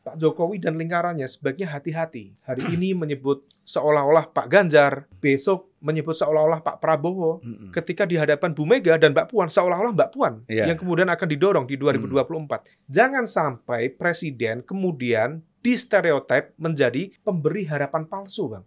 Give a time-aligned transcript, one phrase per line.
[0.00, 2.32] Pak Jokowi dan lingkarannya sebaiknya hati-hati.
[2.40, 7.44] Hari ini menyebut seolah-olah Pak Ganjar, besok menyebut seolah-olah Pak Prabowo.
[7.44, 7.68] Mm-mm.
[7.68, 10.72] Ketika di hadapan Bu Mega dan Mbak Puan, seolah-olah Mbak Puan Iya.
[10.72, 12.64] yang kemudian akan didorong di 2024.
[12.88, 18.64] Jangan sampai presiden kemudian distereotip menjadi pemberi harapan palsu, Bang.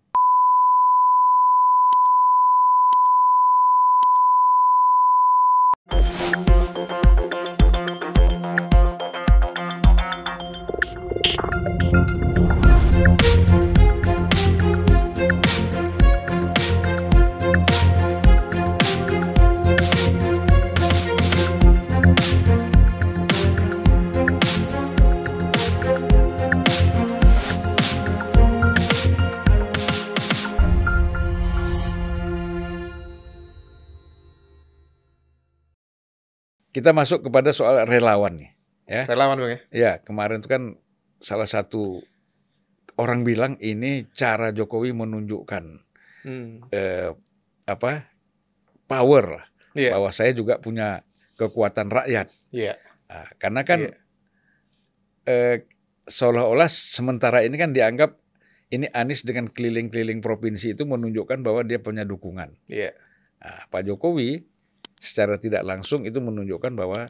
[36.84, 38.52] Kita masuk kepada soal relawan nih.
[38.84, 39.60] Ya, Relawan, Bang ya.
[39.72, 40.76] ya kemarin itu kan
[41.24, 42.04] salah satu
[43.00, 45.80] orang bilang ini cara Jokowi menunjukkan
[46.28, 46.68] Hmm.
[46.76, 47.16] eh,
[47.64, 48.12] apa
[48.84, 49.46] power lah,
[49.80, 49.96] Iya.
[49.96, 51.08] bahwa saya juga punya
[51.40, 52.28] kekuatan rakyat.
[52.52, 52.76] Iya.
[53.08, 53.96] Nah, karena kan Iya.
[55.24, 55.58] eh,
[56.04, 58.20] seolah-olah sementara ini kan dianggap
[58.68, 62.52] ini Anies dengan keliling-keliling provinsi itu menunjukkan bahwa dia punya dukungan.
[62.68, 62.92] Iya.
[63.40, 64.44] Nah, Pak Jokowi
[65.04, 67.04] secara tidak langsung itu menunjukkan bahwa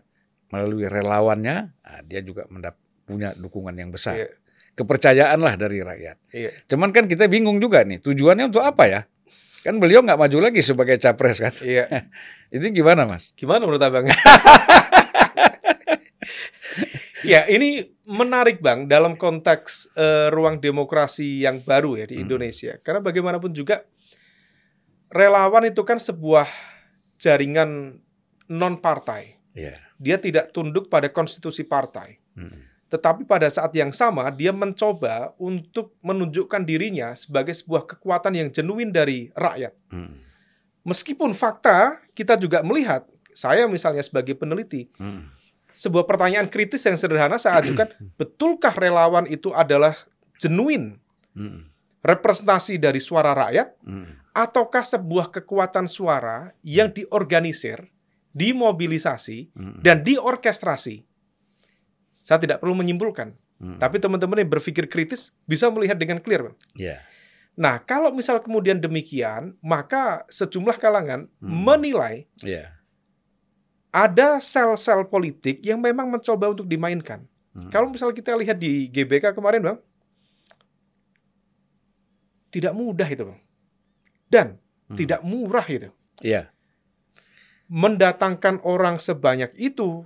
[0.49, 2.73] melalui relawannya nah, dia juga mendap
[3.05, 4.17] punya dukungan yang besar.
[4.17, 4.29] Iya.
[4.73, 6.17] Kepercayaan lah dari rakyat.
[6.33, 6.49] Iya.
[6.65, 9.01] Cuman kan kita bingung juga nih tujuannya untuk apa ya?
[9.61, 11.53] Kan beliau nggak maju lagi sebagai capres kan?
[11.61, 11.85] Iya.
[12.55, 13.29] Ini gimana mas?
[13.37, 14.05] Gimana menurut Abang?
[17.25, 22.29] ya, ini menarik Bang dalam konteks eh, ruang demokrasi yang baru ya di Hmm.
[22.29, 22.77] Indonesia.
[22.85, 23.81] Karena bagaimanapun juga
[25.09, 26.45] relawan itu kan sebuah
[27.23, 28.03] jaringan
[28.51, 29.39] non partai.
[29.55, 29.79] Iya.
[29.95, 32.19] Dia tidak tunduk pada konstitusi partai.
[32.35, 32.51] Hmm.
[32.91, 38.91] Tetapi pada saat yang sama dia mencoba untuk menunjukkan dirinya sebagai sebuah kekuatan yang genuin
[38.91, 39.73] dari rakyat.
[39.87, 40.19] Hmm.
[40.83, 45.31] Meskipun fakta kita juga melihat, saya misalnya sebagai peneliti, Hmm.
[45.71, 47.87] sebuah pertanyaan kritis yang sederhana saya ajukan,
[48.19, 49.95] betulkah relawan itu adalah
[50.37, 50.99] genuin
[51.33, 51.71] Hmm.
[52.03, 54.21] representasi dari suara rakyat Hmm.
[54.33, 57.87] Ataukah sebuah kekuatan suara yang diorganisir,
[58.33, 59.79] dimobilisasi Hmm.
[59.79, 61.05] dan diorkestrasi?
[62.11, 63.77] Saya tidak perlu menyimpulkan, Hmm.
[63.77, 66.49] tapi teman-teman yang berpikir kritis bisa melihat dengan clear.
[66.49, 66.57] Bang.
[66.73, 66.97] Iya.
[67.53, 71.53] Nah, kalau misal kemudian demikian, maka sejumlah kalangan Hmm.
[71.53, 72.73] menilai Iya.
[73.93, 77.21] ada sel-sel politik yang memang mencoba untuk dimainkan.
[77.53, 77.69] Hmm.
[77.69, 79.77] Kalau misal kita lihat di GBK kemarin, Bang,
[82.49, 83.42] tidak mudah itu, Bang.
[84.33, 84.57] Dan
[84.89, 84.97] Hmm.
[84.97, 85.89] tidak murah itu.
[86.19, 86.49] Iya.
[87.71, 90.03] Mendatangkan orang sebanyak itu,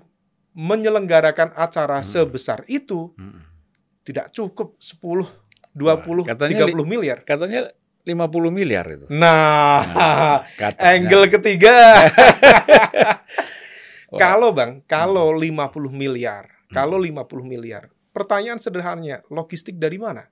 [0.53, 2.07] menyelenggarakan acara Hmm.
[2.07, 3.41] sebesar itu, Hmm.
[4.05, 5.25] tidak cukup 10,
[5.73, 7.25] 20, Wah, katanya 30 miliar.
[7.25, 7.73] Katanya
[8.07, 9.05] 50 miliar itu.
[9.11, 10.87] Nah, Nah, katanya.
[10.95, 11.75] angle ketiga.
[14.07, 20.23] Kalau Bang, kalau 50 miliar, kalau 50 miliar, pertanyaan sederhananya, logistik dari mana?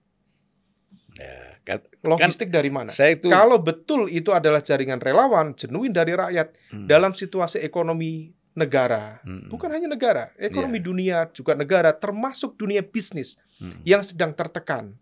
[1.65, 2.93] Kat- Logistik dari mana?
[2.93, 6.85] saya itu Kalau betul itu adalah jaringan relawan, genuin dari rakyat, Hmm.
[6.85, 9.49] dalam situasi ekonomi negara, Hmm.
[9.49, 13.81] bukan hanya negara, ekonomi dunia juga negara, termasuk dunia bisnis Hmm.
[13.81, 14.93] yang sedang tertekan.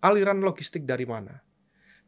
[0.00, 1.44] Aliran logistik dari mana?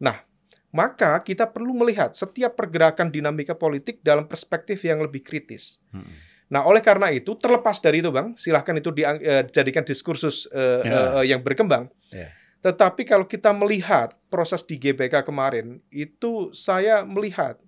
[0.00, 0.24] Nah,
[0.72, 5.76] maka kita perlu melihat setiap pergerakan dinamika politik dalam perspektif yang lebih kritis.
[5.92, 6.08] Hmm.
[6.48, 11.00] Nah, oleh karena itu, terlepas dari itu, Bang, silahkan itu dijadikan diskursus eh, Ya.
[11.20, 11.92] eh, yang berkembang.
[12.08, 12.32] Ya.
[12.62, 17.58] Tetapi kalau kita melihat proses di GBK kemarin, itu saya melihat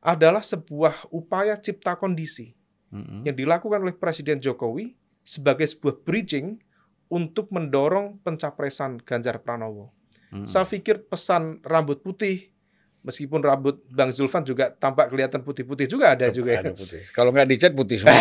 [0.00, 2.56] adalah sebuah upaya cipta kondisi
[2.88, 3.24] Hmm.
[3.24, 6.60] yang dilakukan oleh Presiden Jokowi sebagai sebuah bridging
[7.08, 9.88] untuk mendorong pencapresan Ganjar Pranowo.
[10.28, 10.44] Hmm.
[10.44, 12.52] Saya pikir pesan rambut putih,
[13.00, 16.52] meskipun rambut Bang Zulfan juga tampak kelihatan putih-putih juga ada juga.
[16.52, 16.60] ya.
[16.68, 17.00] Ada putih.
[17.12, 18.20] Kalau nggak dicat putih semua.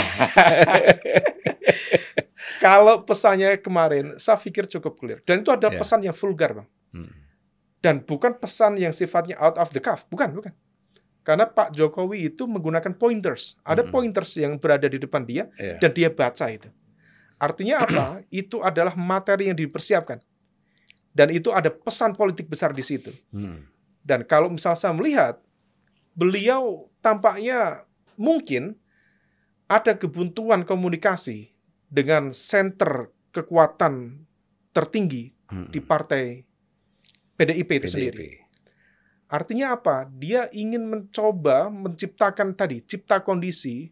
[2.61, 5.19] Kalau pesannya kemarin, saya pikir cukup clear.
[5.25, 5.81] Dan itu ada Ya.
[5.81, 6.69] pesan yang vulgar, Bang.
[6.93, 7.09] Hmm.
[7.81, 10.05] Dan bukan pesan yang sifatnya out of the cuff.
[10.05, 10.53] Bukan, bukan.
[11.25, 13.57] Karena Pak Jokowi itu menggunakan pointers.
[13.65, 13.93] Ada Mm-mm.
[13.93, 15.81] pointers yang berada di depan dia, Iya.
[15.81, 16.69] dan dia baca itu.
[17.37, 18.21] Artinya apa?
[18.29, 20.21] itu adalah materi yang dipersiapkan.
[21.11, 23.09] Dan itu ada pesan politik besar di situ.
[23.33, 23.65] Hmm.
[24.01, 25.41] Dan kalau misal saya melihat,
[26.13, 28.77] beliau tampaknya mungkin
[29.65, 31.50] ada kebuntuan komunikasi
[31.91, 34.23] dengan center kekuatan
[34.71, 35.67] tertinggi Hmm.
[35.67, 36.39] di partai
[37.35, 37.91] PDIP itu PDIP.
[37.91, 38.29] sendiri.
[39.27, 40.07] Artinya apa?
[40.07, 43.91] Dia ingin mencoba menciptakan tadi, cipta kondisi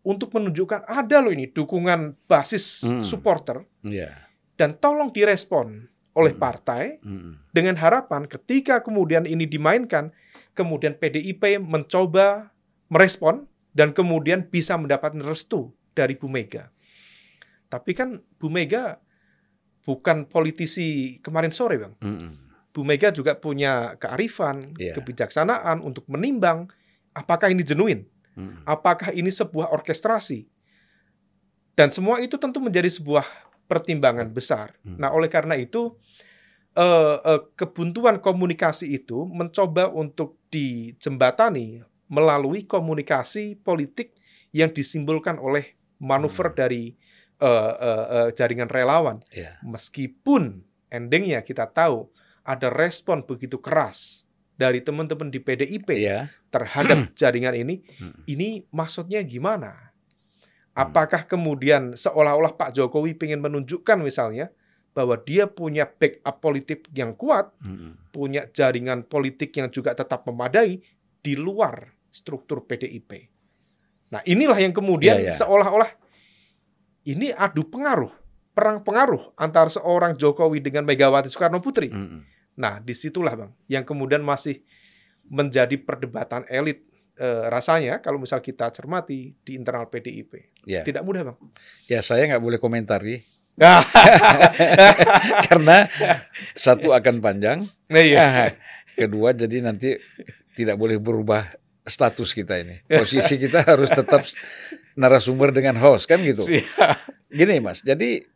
[0.00, 3.00] untuk menunjukkan ada loh ini dukungan basis Hmm.
[3.00, 4.28] supporter Iya.
[4.56, 6.40] dan tolong direspon oleh Hmm.
[6.40, 7.52] partai Mm-mm.
[7.52, 10.12] dengan harapan ketika kemudian ini dimainkan,
[10.52, 12.52] kemudian PDIP mencoba
[12.88, 16.68] merespon dan kemudian bisa mendapatkan restu dari Bu Mega.
[17.68, 18.98] Tapi kan Bu Mega
[19.84, 21.94] bukan politisi kemarin sore, Bang.
[22.00, 22.32] Mm-mm.
[22.72, 24.92] Bu Mega juga punya kearifan, Iya.
[24.96, 26.68] kebijaksanaan untuk menimbang
[27.12, 28.04] apakah ini genuine,
[28.36, 28.64] Mm-mm.
[28.64, 30.48] apakah ini sebuah orkestrasi.
[31.72, 33.22] Dan semua itu tentu menjadi sebuah
[33.70, 34.74] pertimbangan besar.
[34.82, 34.98] Hmm.
[34.98, 35.94] Nah, oleh karena itu
[36.74, 44.14] eh, eh, kebuntuan komunikasi itu mencoba untuk dijembatani melalui komunikasi politik
[44.50, 46.58] yang disimbolkan oleh manuver Hmm.
[46.58, 46.82] dari
[47.38, 49.16] eh, eh, eh, jaringan relawan.
[49.30, 49.58] Iya.
[49.62, 52.08] Meskipun endingnya kita tahu
[52.42, 54.24] ada respon begitu keras
[54.58, 56.32] dari teman-teman di PDIP Iya.
[56.50, 57.84] terhadap jaringan ini,
[58.26, 59.92] ini maksudnya gimana?
[60.74, 64.54] Apakah kemudian seolah-olah Pak Jokowi ingin menunjukkan misalnya
[64.94, 68.10] bahwa dia punya backup politik yang kuat, Mm-mm.
[68.14, 70.78] punya jaringan politik yang juga tetap memadai
[71.18, 73.26] di luar struktur PDIP.
[74.14, 75.34] Nah, inilah yang kemudian Iya, iya.
[75.34, 75.90] seolah-olah
[77.08, 78.12] ini adu pengaruh,
[78.52, 81.88] perang pengaruh antara seorang Jokowi dengan Megawati Soekarno Putri.
[81.88, 82.20] Mm-mm.
[82.58, 84.60] Nah, di situlah bang, yang kemudian masih
[85.28, 86.84] menjadi perdebatan elit
[87.16, 90.62] eh, rasanya kalau misal kita cermati di internal PDIP.
[90.68, 90.84] Ya.
[90.84, 91.38] Tidak mudah bang.
[91.88, 93.24] ya saya nggak boleh komentari
[93.58, 93.82] Nah,
[95.50, 95.90] karena
[96.54, 98.54] satu akan panjang, iya.
[98.94, 99.98] kedua jadi nanti
[100.54, 102.86] tidak boleh berubah status kita ini.
[102.86, 104.22] Posisi kita harus tetap
[104.98, 106.42] narasumber dengan host kan gitu.
[106.42, 107.30] Siap.
[107.30, 108.26] Gini Mas, jadi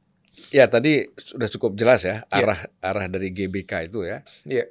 [0.54, 2.44] ya tadi sudah cukup jelas ya Iya.
[2.46, 4.22] arah arah dari GBK itu ya.
[4.46, 4.70] Iya.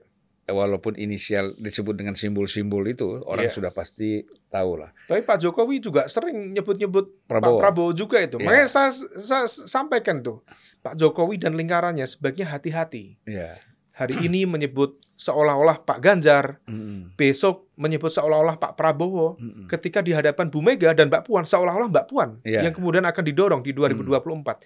[0.52, 3.56] Walaupun inisial disebut dengan simbol-simbol itu orang Iya.
[3.56, 4.92] sudah pasti tahu lah.
[5.08, 7.60] Tapi Pak Jokowi juga sering nyebut-nyebut Prabowo.
[7.60, 8.36] Pak Prabowo juga itu.
[8.40, 8.46] Iya.
[8.48, 10.44] Makanya saya, saya sampaikan tuh,
[10.82, 13.16] Pak Jokowi dan lingkarannya sebaiknya hati-hati.
[13.24, 13.56] Ya.
[13.96, 17.14] Hari ini menyebut seolah-olah Pak Ganjar, Mm-mm.
[17.14, 19.70] besok menyebut seolah-olah Pak Prabowo, Mm-mm.
[19.70, 22.66] ketika di hadapan Bu Mega dan Mbak Puan seolah-olah Mbak Puan Iya.
[22.66, 24.66] yang kemudian akan didorong di 2024.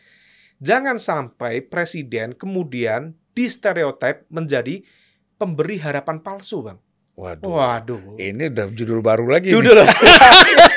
[0.63, 4.79] Jangan sampai presiden kemudian distereotip menjadi
[5.35, 6.79] pemberi harapan palsu, Bang.
[7.15, 7.47] Waduh.
[7.47, 8.01] Waduh.
[8.15, 9.51] Ini udah judul baru lagi.
[9.51, 9.83] Judul.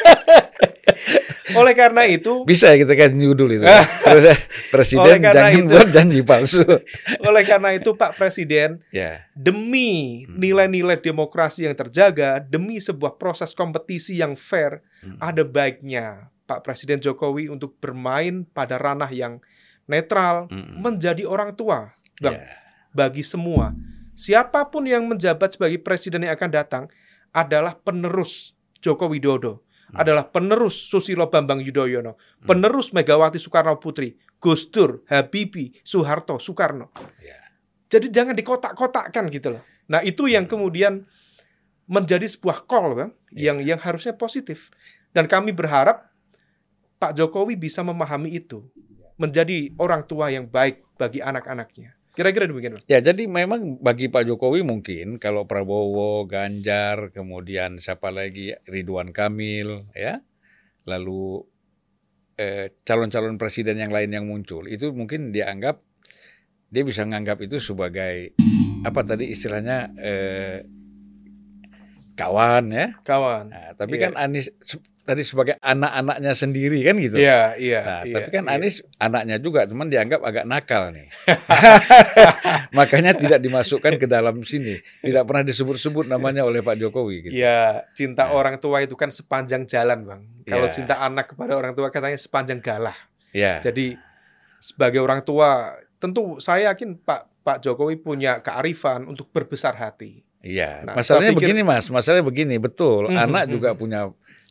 [1.58, 3.64] Oleh karena itu, Bisa ya kita kasih judul itu.
[4.08, 4.37] Oleh
[4.69, 6.62] presiden jangan itu- buat janji palsu.
[7.28, 9.26] oleh karena itu Pak Presiden ya.
[9.32, 10.38] demi Hmm.
[10.38, 15.19] nilai-nilai demokrasi yang terjaga, demi sebuah proses kompetisi yang fair, Hmm.
[15.19, 19.38] ada baiknya Pak Presiden Jokowi untuk bermain pada ranah yang
[19.84, 20.81] netral, Mm-mm.
[20.81, 22.44] menjadi orang tua Bang, Ya.
[22.90, 23.72] bagi semua.
[24.12, 26.84] Siapa pun yang menjabat sebagai presiden yang akan datang
[27.31, 30.05] adalah penerus Joko Widodo, Hmm.
[30.05, 36.93] adalah penerus Susilo Bambang Yudhoyono, penerus Megawati Soekarno Putri, Gus Dur, Habibie, Soeharto, Soekarno.
[37.25, 37.40] Ya.
[37.88, 39.64] Jadi jangan dikotak-kotakkan gitu loh.
[39.88, 41.08] Nah, itu yang kemudian
[41.88, 43.50] menjadi sebuah call Bang, Ya.
[43.52, 44.69] yang yang harusnya positif.
[45.17, 46.12] Dan kami berharap
[47.00, 48.69] Pak Jokowi bisa memahami itu,
[49.17, 51.97] menjadi orang tua yang baik bagi anak-anaknya.
[52.19, 52.82] Kira-kira demikian.
[52.91, 59.87] Ya, jadi memang bagi Pak Jokowi mungkin kalau Prabowo, Ganjar, kemudian siapa lagi Ridwan Kamil,
[59.94, 60.19] ya,
[60.82, 61.47] lalu
[62.35, 65.79] eh, calon-calon presiden yang lain yang muncul itu mungkin dianggap
[66.70, 68.35] dia bisa menganggap itu sebagai
[68.82, 70.58] apa tadi istilahnya eh,
[72.19, 72.87] kawan ya.
[73.06, 73.44] Kawan.
[73.51, 74.10] Nah, tapi Iya.
[74.10, 74.51] kan Anies
[75.08, 77.17] tadi sebagai anak-anaknya sendiri kan gitu.
[77.17, 77.81] Iya, iya.
[77.81, 78.53] Nah, iya, tapi kan iya.
[78.60, 81.08] Anies anaknya juga, cuman dianggap agak nakal nih.
[82.77, 84.77] Makanya tidak dimasukkan ke dalam sini.
[85.00, 87.34] Tidak pernah disebut-sebut namanya oleh Pak Jokowi gitu.
[87.41, 88.36] Iya, cinta Ya.
[88.36, 90.22] orang tua itu kan sepanjang jalan, Bang.
[90.44, 90.72] Kalau Ya.
[90.74, 92.96] cinta anak kepada orang tua katanya sepanjang galah.
[93.32, 93.60] Ya.
[93.60, 93.96] Jadi
[94.58, 100.20] sebagai orang tua, tentu saya yakin Pak Pak Jokowi punya kearifan untuk berbesar hati.
[100.44, 100.84] Iya.
[100.84, 101.88] Nah, Masalahnya pikir- begini, Mas.
[101.88, 103.08] Masalahnya begini, betul.
[103.10, 103.53] Mhm, Anak mhm.
[103.56, 104.00] juga punya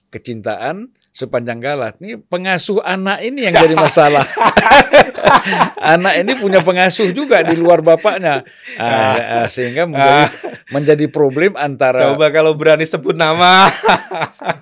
[0.08, 1.92] kecintaan sepanjang galah.
[1.98, 4.22] Ini pengasuh anak ini yang jadi masalah.
[5.98, 8.46] anak ini punya pengasuh juga di luar bapaknya.
[8.78, 10.26] Ah, ah, sehingga menjadi
[10.70, 13.68] menjadi problem antara Coba kalau berani sebut nama.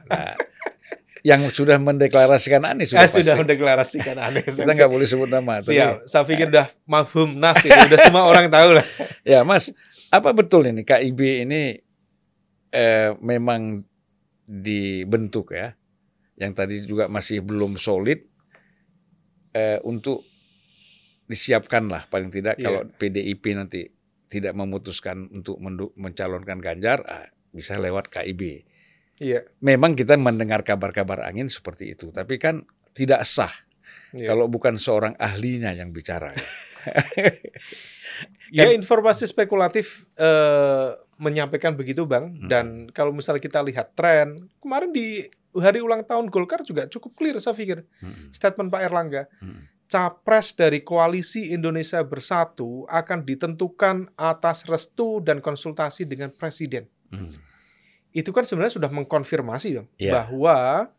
[0.08, 0.34] Nah,
[1.26, 3.20] yang sudah mendeklarasikan Anies Eh, sudah, pasti.
[3.26, 4.46] sudah mendeklarasikan aneh.
[4.46, 5.58] Kita nggak boleh sebut nama.
[5.58, 6.06] tapi- Siap.
[6.06, 7.74] Saya pikir udah mafhum nas itu.
[7.74, 8.86] Udah semua orang tahu lah.
[9.26, 9.74] ya, Mas,
[10.14, 11.82] apa betul ini KIB ini
[12.70, 13.82] eh, memang
[14.46, 15.74] dibentuk ya,
[16.38, 18.22] yang tadi juga masih belum solid
[19.52, 20.22] eh, untuk
[21.26, 22.66] disiapkan lah paling tidak Iya.
[22.70, 23.90] kalau PDIP nanti
[24.30, 25.62] tidak memutuskan untuk
[25.96, 28.66] mencalonkan Ganjar, ah, bisa lewat KIB.
[29.22, 29.48] Iya.
[29.64, 33.52] Memang kita mendengar kabar-kabar angin seperti itu, tapi kan tidak sah
[34.12, 34.34] iya.
[34.34, 36.36] kalau bukan seorang ahlinya yang bicara.
[38.56, 42.32] ya informasi spekulatif eh, menyampaikan begitu bang.
[42.36, 42.48] Hmm.
[42.48, 45.24] Dan kalau misalnya kita lihat tren kemarin di
[45.56, 48.28] hari ulang tahun Golkar juga cukup clear saya pikir Hmm.
[48.32, 49.24] statement Pak Erlangga.
[49.40, 49.72] Hmm.
[49.86, 56.90] Capres dari koalisi Indonesia Bersatu akan ditentukan atas restu dan konsultasi dengan presiden.
[57.14, 57.30] Hmm.
[58.12, 60.12] Itu kan sebenarnya sudah mengkonfirmasi dong Iya.
[60.26, 60.90] bahwa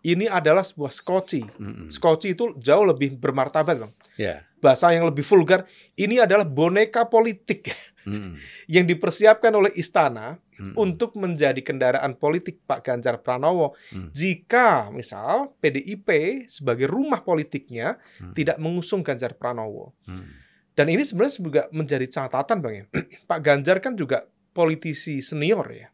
[0.00, 1.44] ini adalah sebuah skoci.
[1.60, 1.92] Hmm.
[1.92, 3.92] Skoci itu jauh lebih bermartabat bang.
[4.16, 4.46] Ya.
[4.60, 5.64] Bahasa yang lebih vulgar,
[5.96, 7.68] ini adalah boneka politik
[8.00, 8.40] Hmm.
[8.64, 10.72] yang dipersiapkan oleh istana Hmm.
[10.76, 13.76] untuk menjadi kendaraan politik Pak Ganjar Pranowo.
[13.92, 14.08] Hmm.
[14.12, 16.08] Jika misal PDIP
[16.48, 18.32] sebagai rumah politiknya Hmm.
[18.32, 19.92] tidak mengusung Ganjar Pranowo.
[20.04, 20.28] Hmm.
[20.72, 22.84] Dan ini sebenarnya juga menjadi catatan Bang ya.
[23.30, 25.88] Pak Ganjar kan juga politisi senior ya.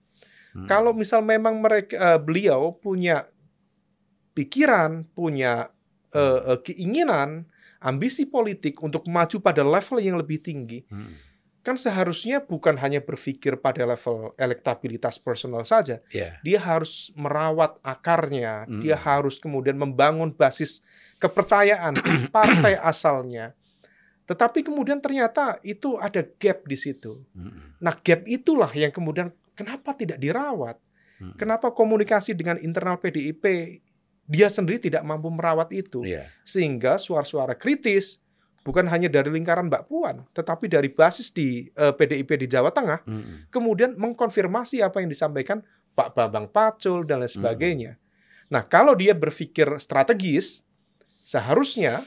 [0.55, 0.67] Hmm.
[0.67, 3.27] Kalau misal memang mereka eh, beliau punya
[4.33, 5.71] pikiran, punya
[6.15, 7.45] eh, eh, keinginan,
[7.83, 11.13] ambisi politik untuk maju pada level yang lebih tinggi, Hmm.
[11.67, 15.99] Kan seharusnya bukan hanya berpikir pada level elektabilitas personal saja.
[16.15, 16.39] Ya.
[16.47, 18.87] Dia harus merawat akarnya, Hmm.
[18.87, 20.79] dia harus kemudian membangun basis
[21.19, 23.51] kepercayaan di partai asalnya.
[24.31, 27.19] Tetapi kemudian ternyata itu ada gap di situ.
[27.35, 27.75] Hmm.
[27.83, 30.79] Nah, gap itulah yang kemudian kenapa tidak dirawat?
[31.19, 31.35] Hmm.
[31.35, 33.43] Kenapa komunikasi dengan internal PDIP
[34.27, 36.07] dia sendiri tidak mampu merawat itu?
[36.07, 36.31] Ya.
[36.47, 38.23] Sehingga suara-suara kritis
[38.67, 43.07] bukan hanya dari lingkaran Mbak Puan, tetapi dari basis di eh, PDIP di Jawa Tengah
[43.07, 43.47] Hmm.
[43.47, 45.63] kemudian mengkonfirmasi apa yang disampaikan
[45.95, 47.37] Pak Bambang Pacul dan lain Hmm.
[47.39, 47.93] sebagainya.
[48.51, 50.67] Nah, kalau dia berpikir strategis,
[51.23, 52.03] seharusnya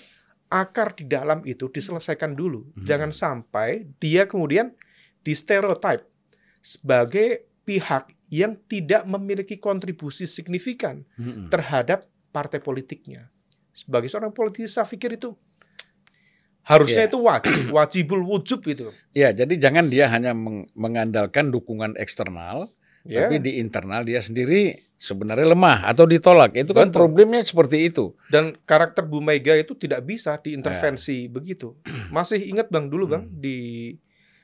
[0.51, 2.67] akar di dalam itu diselesaikan dulu.
[2.75, 2.83] Hmm.
[2.83, 4.75] Jangan sampai dia kemudian
[5.23, 6.03] distereotip
[6.59, 11.47] sebagai pihak yang tidak memiliki kontribusi signifikan Hmm.
[11.47, 13.31] terhadap partai politiknya.
[13.73, 15.33] Sebagai seorang politisi, saya pikir itu
[16.69, 17.09] harusnya Iya.
[17.09, 18.93] itu wajib, wajibul wujub itu.
[19.11, 22.69] Ya, jadi jangan dia hanya meng- mengandalkan dukungan eksternal,
[23.01, 23.25] Ya.
[23.25, 26.53] tapi di internal dia sendiri sebenarnya lemah atau ditolak.
[26.53, 26.99] Itu kan Betul.
[27.01, 28.13] problemnya seperti itu.
[28.27, 31.73] Dan karakter Bu Mega itu tidak bisa diintervensi begitu.
[32.11, 33.35] Masih ingat Bang dulu Bang Hmm.
[33.35, 33.57] di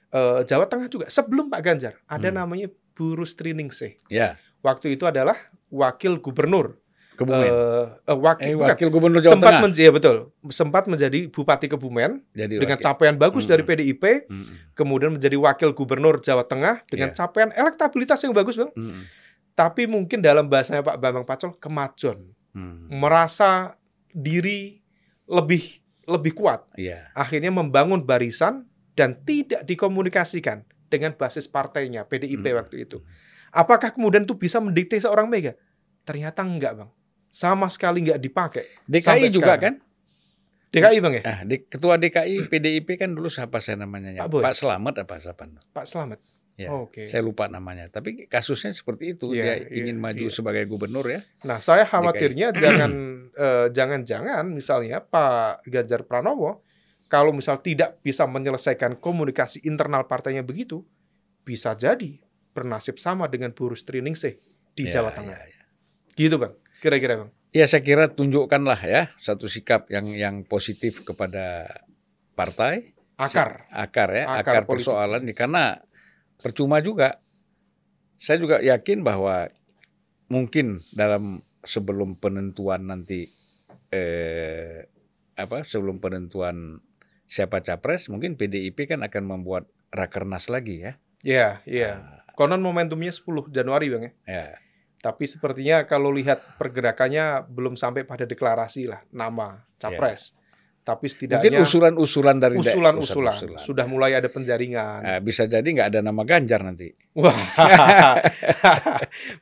[0.09, 2.39] eh, Jawa Tengah juga sebelum Pak Ganjar ada Hmm.
[2.39, 3.99] namanya Bu Rustri Ningsih.
[4.07, 6.81] Ya, Waktu itu adalah wakil gubernur.
[7.15, 7.47] Kebumen.
[7.47, 9.63] Eh, wakil, eh, wakil gubernur Jawa sempat Tengah.
[9.63, 10.15] menjadi ya betul,
[10.49, 12.85] sempat menjadi bupati Kebumen jadi dengan wakil.
[12.85, 13.51] capaian bagus Hmm.
[13.51, 14.45] dari PDIP, Hmm.
[14.71, 17.17] kemudian menjadi wakil gubernur Jawa Tengah dengan Iya.
[17.17, 18.69] capaian elektabilitas yang bagus Bang.
[18.71, 19.07] Hmm.
[19.51, 22.91] Tapi mungkin dalam bahasanya Pak Bambang Pacul kemajon, Hmm.
[22.91, 23.79] merasa
[24.09, 24.83] diri
[25.25, 26.69] lebih lebih kuat.
[26.75, 27.09] Iya.
[27.11, 32.61] akhirnya membangun barisan dan tidak dikomunikasikan dengan basis partainya PDIP Hmm.
[32.61, 33.01] waktu itu.
[33.49, 35.57] Apakah kemudian itu bisa mendikte seorang Mega?
[36.03, 36.91] Ternyata enggak, Bang.
[37.35, 38.63] Sama sekali enggak dipakai.
[38.87, 39.75] DKI juga sekarang.
[39.75, 39.75] kan?
[40.71, 41.23] DKI, Bang ya?
[41.23, 44.15] Ah, di, ketua DKI PDIP kan dulu siapa saya namanya?
[44.23, 44.43] Pak Boy.
[44.43, 45.43] Pak Selamat apa siapa?
[45.75, 46.19] Pak Slamet.
[46.55, 47.11] Ya, Oke.
[47.11, 47.91] Saya lupa namanya.
[47.91, 49.35] Tapi kasusnya seperti itu.
[49.35, 50.31] Iya, Dia iya, ingin maju iya.
[50.31, 51.19] sebagai gubernur ya.
[51.43, 52.91] Nah, saya khawatirnya jangan
[53.35, 56.63] eh, jangan-jangan misalnya Pak Ganjar Pranowo
[57.11, 60.87] kalau misal tidak bisa menyelesaikan komunikasi internal partainya begitu,
[61.43, 62.17] bisa jadi
[62.55, 64.39] bernasib sama dengan Bu Rustri Ningsih
[64.73, 65.35] di Ya, Jawa Tengah.
[65.35, 65.63] ya, ya.
[66.15, 66.55] Gitu, Bang.
[66.85, 67.33] Kira-kira, Bang.
[67.49, 71.65] Ya saya kira tunjukkanlah ya satu sikap yang yang positif kepada
[72.37, 73.65] partai Akar.
[73.71, 75.79] akar ya Akar akar, persoalan ini karena
[76.43, 77.23] percuma juga
[78.19, 79.47] saya juga yakin bahwa
[80.27, 83.33] mungkin dalam sebelum penentuan nanti
[83.89, 84.85] eh
[85.39, 86.85] apa sebelum penentuan
[87.25, 91.01] siapa capres mungkin PDIP kan akan membuat rakernas lagi ya.
[91.25, 91.91] Iya, iya.
[91.97, 94.13] Nah, Konon momentumnya 10 Januari, Bang ya.
[94.27, 94.47] ya.
[95.05, 100.33] Tapi sepertinya kalau lihat pergerakannya belum sampai pada deklarasi lah nama capres.
[100.81, 103.61] Tapi Mungkin setidaknya usulan-usulan dari da- usulan-usulan usulan-usulan.
[103.61, 105.01] sudah mulai ada penjaringan.
[105.01, 106.93] Nah, bisa jadi nggak ada nama Ganjar nanti.
[107.13, 107.33] Wah.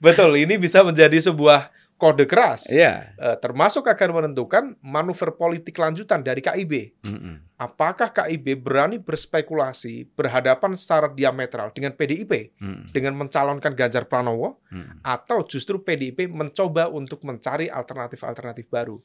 [0.03, 1.71] Betul, ini bisa menjadi sebuah
[2.03, 2.67] kode keras.
[2.67, 3.15] Iya.
[3.15, 6.99] Eh, termasuk akan menentukan manuver politik lanjutan dari KIB.
[7.07, 7.55] Mm-mm.
[7.55, 12.91] Apakah KIB berani berspekulasi berhadapan secara diametral dengan PDIP Mm-mm.
[12.91, 14.99] dengan mencalonkan Ganjar Pranowo Mm-mm.
[14.99, 18.99] atau justru PDIP mencoba untuk mencari alternatif-alternatif baru.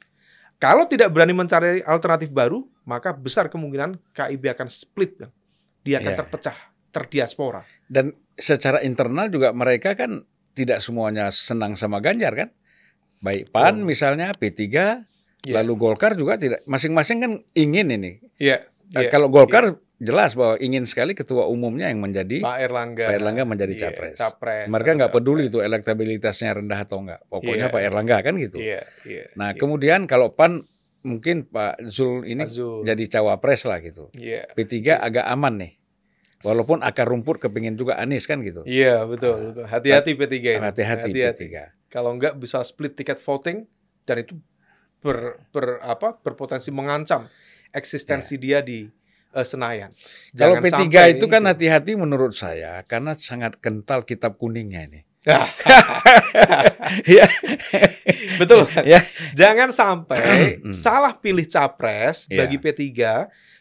[0.58, 5.22] Kalau tidak berani mencari alternatif baru, maka besar kemungkinan KIB akan split.
[5.86, 6.18] Dia akan Iya.
[6.18, 6.58] terpecah,
[6.90, 7.62] terdiaspora.
[7.86, 10.26] Dan secara internal juga mereka kan
[10.58, 12.48] tidak semuanya senang sama Ganjar kan?
[13.18, 13.86] Baik PAN Oh.
[13.86, 14.62] misalnya, P3,
[15.42, 15.62] Iya.
[15.62, 16.62] lalu Golkar juga tidak.
[16.64, 18.18] Masing-masing kan ingin ini.
[18.38, 18.66] Iya.
[18.94, 19.10] Eh, iya.
[19.10, 23.06] Kalau Golkar jelas bahwa ingin sekali ketua umumnya yang menjadi Pak Erlangga.
[23.10, 24.16] Pak Erlangga menjadi Iya, capres.
[24.16, 27.20] capres mereka nggak peduli itu elektabilitasnya rendah atau enggak.
[27.26, 27.74] Pokoknya Iya.
[27.74, 28.58] Pak Erlangga kan gitu.
[28.62, 29.24] Iya, iya.
[29.34, 29.58] Nah, iya.
[29.58, 30.62] kemudian kalau PAN
[31.02, 32.82] mungkin Pak Zul ini Pak Zul.
[32.86, 34.10] jadi cawapres lah gitu.
[34.14, 34.46] Iya.
[34.54, 35.72] P3 agak aman nih.
[36.38, 38.62] Walaupun akar rumput kepingin juga Anies kan gitu.
[38.62, 39.66] Iya, betul, betul.
[39.66, 40.62] Hati-hati P3 ini.
[40.62, 41.10] Hati-hati.
[41.10, 41.46] P3.
[41.88, 43.64] Kalau enggak bisa split tiket voting
[44.04, 44.36] dan itu
[45.00, 47.24] ber, ber apa berpotensi mengancam
[47.72, 48.88] eksistensi dia di
[49.30, 49.92] eh, Senayan.
[50.32, 50.48] Ya.
[50.48, 55.00] Kalau Jangan P3 sampai itu kan hati-hati menurut saya karena sangat kental kitab kuningnya ini.
[57.04, 57.26] Iya.
[58.40, 58.64] Betul.
[58.86, 59.04] Ya.
[59.36, 60.72] Jangan sampai Hmm.
[60.72, 62.44] salah pilih capres Iya.
[62.44, 62.82] bagi P3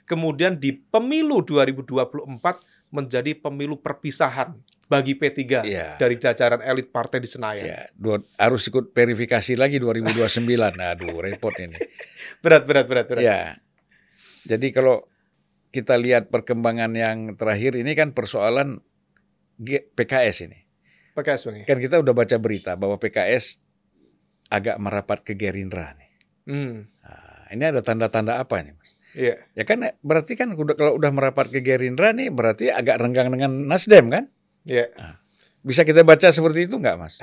[0.07, 4.55] kemudian di pemilu 2024 menjadi pemilu perpisahan
[4.87, 5.99] bagi P3 Iya.
[5.99, 7.65] dari jajaran elit partai di Senayan.
[7.67, 10.47] Ya, dua, harus ikut verifikasi lagi 2029.
[10.73, 11.75] Aduh, repot ini.
[12.43, 13.23] Berat berat berat berat.
[13.23, 13.41] Ya.
[14.47, 15.03] Jadi kalau
[15.69, 18.79] kita lihat perkembangan yang terakhir ini kan persoalan
[19.93, 20.63] PKS ini.
[21.17, 21.55] PKS Bang.
[21.61, 21.65] ya?
[21.65, 23.57] Kan kita udah baca berita bahwa PKS
[24.47, 26.11] agak merapat ke Gerindra nih.
[26.47, 26.75] Hmm.
[27.03, 28.89] Nah, ini ada tanda-tanda apa nih, Mas?
[29.17, 29.35] Iya.
[29.57, 33.65] Ya kan berarti kan udah kalau udah merapat ke Gerindra nih berarti agak renggang dengan
[33.65, 34.29] Nasdem kan?
[34.67, 34.87] Iya.
[35.63, 37.17] Bisa kita baca seperti itu nggak, Mas?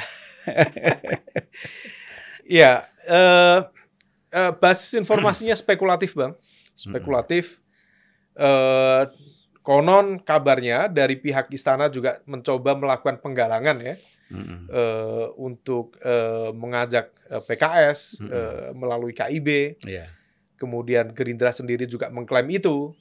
[2.48, 3.58] Iya, eh,
[4.32, 6.34] eh, basis informasinya spekulatif, Bang.
[6.74, 7.60] Spekulatif.
[8.34, 9.02] Eh,
[9.64, 13.96] konon kabarnya dari pihak istana juga mencoba melakukan penggalangan ya
[14.28, 14.68] Mm-mm.
[14.68, 18.28] eh, untuk eh, mengajak eh, PKS Mm-mm.
[18.34, 19.80] eh, melalui KIB.
[19.88, 20.10] Iya.
[20.60, 22.92] Kemudian Gerindra sendiri juga mengklaim itu.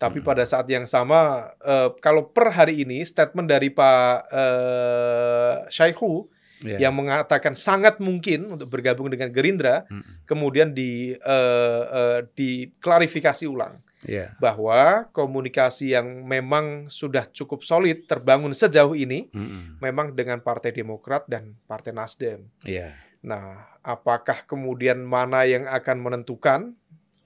[0.00, 0.28] Tapi Mm-mm.
[0.32, 6.24] pada saat yang sama, eh, kalau per hari ini statement dari Pak eh, Syaihu
[6.60, 6.76] Iya.
[6.88, 10.28] yang mengatakan sangat mungkin untuk bergabung dengan Gerindra, Mm-mm.
[10.28, 14.36] kemudian di eh, eh, diklarifikasi ulang Iya.
[14.40, 19.80] bahwa komunikasi yang memang sudah cukup solid terbangun sejauh ini Mm-mm.
[19.80, 22.48] memang dengan Partai Demokrat dan Partai Nasdem.
[22.64, 22.96] Iya.
[23.20, 26.72] Nah, apakah kemudian mana yang akan menentukan?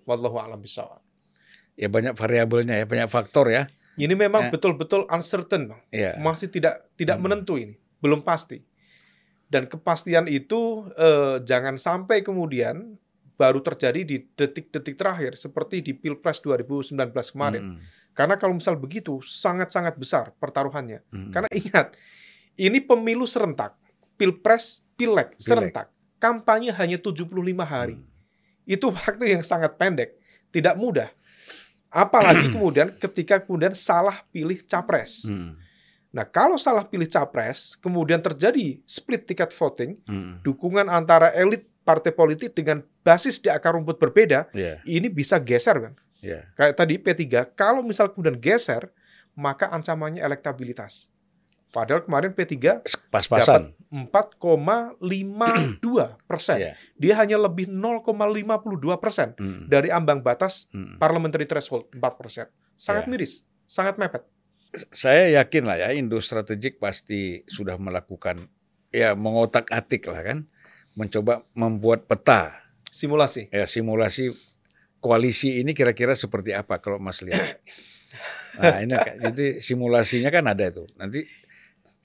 [0.07, 0.99] Wallahu a'lam bishawab.
[1.75, 3.67] Ya banyak variabelnya ya, banyak faktor ya.
[3.95, 4.51] Ini memang Eh.
[4.51, 5.81] betul-betul uncertain, Bang.
[5.91, 6.19] Iya.
[6.19, 7.25] masih tidak tidak Hmm.
[7.31, 8.63] menentu ini, belum pasti.
[9.47, 12.99] Dan kepastian itu eh, jangan sampai kemudian
[13.35, 17.63] baru terjadi di detik-detik terakhir seperti di Pilpres 2019 kemarin.
[17.75, 17.83] Mm-mm.
[18.15, 21.03] Karena kalau misal begitu sangat-sangat besar pertaruhannya.
[21.11, 21.35] Mm-mm.
[21.35, 21.99] Karena ingat,
[22.55, 23.75] ini pemilu serentak,
[24.15, 25.91] Pilpres, Pileg serentak.
[26.23, 27.99] Kampanye hanya 75 hari.
[27.99, 28.07] Mm.
[28.71, 30.15] Itu waktu yang sangat pendek,
[30.55, 31.11] tidak mudah.
[31.95, 35.31] Apalagi kemudian ketika kemudian salah pilih capres.
[35.31, 35.55] Mm-mm.
[36.15, 40.43] Nah, kalau salah pilih capres, kemudian terjadi split ticket voting, Mm-mm.
[40.43, 44.81] dukungan antara elit partai politik dengan basis di akar rumput berbeda, Iya.
[44.89, 45.95] ini bisa geser, Bang.
[46.25, 46.49] Iya.
[46.57, 48.89] Kayak tadi P3, kalau misal kemudian geser,
[49.37, 51.13] maka ancamannya elektabilitas.
[51.75, 53.75] Padahal kemarin P3 Pas-pasan.
[53.95, 54.99] 4,52
[56.27, 56.57] persen.
[56.59, 56.73] Iya.
[56.99, 59.71] Dia hanya lebih 0,52 persen Mm-mm.
[59.71, 60.99] dari ambang batas Mm-mm.
[60.99, 62.47] parliamentary threshold 4 persen.
[62.75, 63.11] Sangat Ya.
[63.15, 64.27] miris, sangat mepet.
[64.91, 68.51] Saya yakin lah ya Indo Strategik pasti sudah melakukan
[68.91, 70.39] ya mengotak-atik lah kan,
[70.95, 72.59] mencoba membuat peta
[72.91, 73.51] Simulasi.
[73.51, 74.31] ya simulasi
[74.99, 77.63] koalisi ini kira-kira seperti apa kalau Mas lihat.
[78.55, 80.87] Nah ini jadi simulasinya kan ada itu.
[80.95, 81.27] Nanti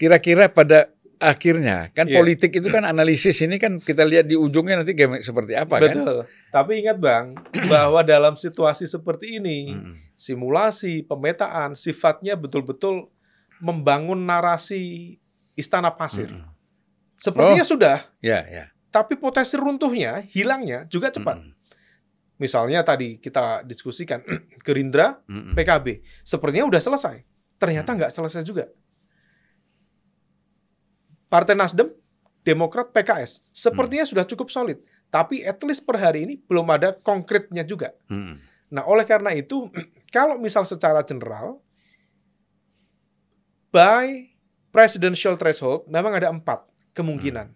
[0.01, 2.15] kira-kira pada akhirnya kan Iya.
[2.15, 5.91] politik itu kan analisis ini kan kita lihat di ujungnya nanti game- seperti apa kan.
[5.91, 6.15] Betul.
[6.49, 7.35] Tapi ingat Bang,
[7.67, 9.93] bahwa dalam situasi seperti ini, Mm-mm.
[10.15, 13.11] simulasi, pemetaan sifatnya betul-betul
[13.59, 15.15] membangun narasi
[15.53, 16.31] istana pasir.
[16.31, 16.47] Mm-mm.
[17.13, 17.69] Sepertinya Oh.
[17.69, 18.71] sudah, Ya ya.
[18.87, 21.35] tapi potensi runtuhnya, hilangnya juga cepat.
[21.37, 21.53] Mm-mm.
[22.39, 24.23] Misalnya tadi kita diskusikan
[24.65, 25.51] Gerindra, Mm-mm.
[25.51, 27.27] PKB, sepertinya udah selesai.
[27.59, 27.97] Ternyata Hmm.
[27.99, 28.71] nggak selesai juga.
[31.29, 31.93] Partai Nasdem,
[32.41, 34.11] Demokrat, PKS, sepertinya Hmm.
[34.11, 34.81] sudah cukup solid.
[35.07, 37.93] Tapi at least per hari ini belum ada konkretnya juga.
[38.07, 38.41] Mm-mm.
[38.69, 39.69] Nah, oleh karena itu,
[40.09, 41.61] kalau misal secara general,
[43.69, 44.29] by
[44.69, 47.53] presidential threshold memang ada empat kemungkinan.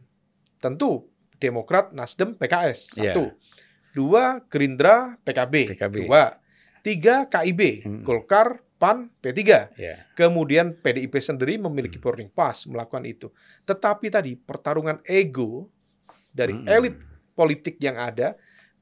[0.57, 3.11] Tentu Demokrat, Nasdem, PKS Iya.
[3.11, 3.35] satu,
[3.91, 5.95] dua Gerindra, PKB, PKB.
[6.01, 6.39] dua,
[6.79, 8.01] tiga KIB, Hmm.
[8.01, 9.39] Golkar, PAN, P3.
[9.79, 9.95] Ya.
[10.11, 13.31] Kemudian PDIP sendiri memiliki boarding pass melakukan itu.
[13.63, 15.71] Tetapi tadi pertarungan ego
[16.35, 16.67] dari Mm-mm.
[16.67, 16.99] elit
[17.31, 18.35] politik yang ada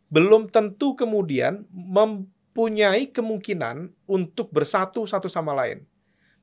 [0.09, 5.85] belum tentu kemudian mempunyai kemungkinan untuk bersatu satu sama lain.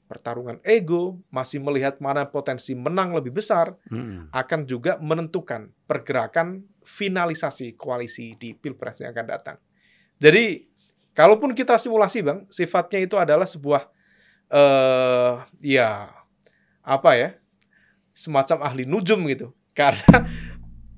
[0.06, 4.30] Pertarungan ego masih melihat mana potensi menang lebih besar Mm-mm.
[4.30, 9.58] akan juga menentukan pergerakan finalisasi koalisi di pilpres yang akan datang.
[10.18, 10.66] Jadi,
[11.18, 13.90] kalaupun kita simulasi, bang, sifatnya itu adalah sebuah,
[14.54, 15.32] eh,
[15.66, 16.14] ya
[16.86, 17.28] apa ya,
[18.14, 19.50] semacam ahli nujum gitu.
[19.78, 20.26] Karena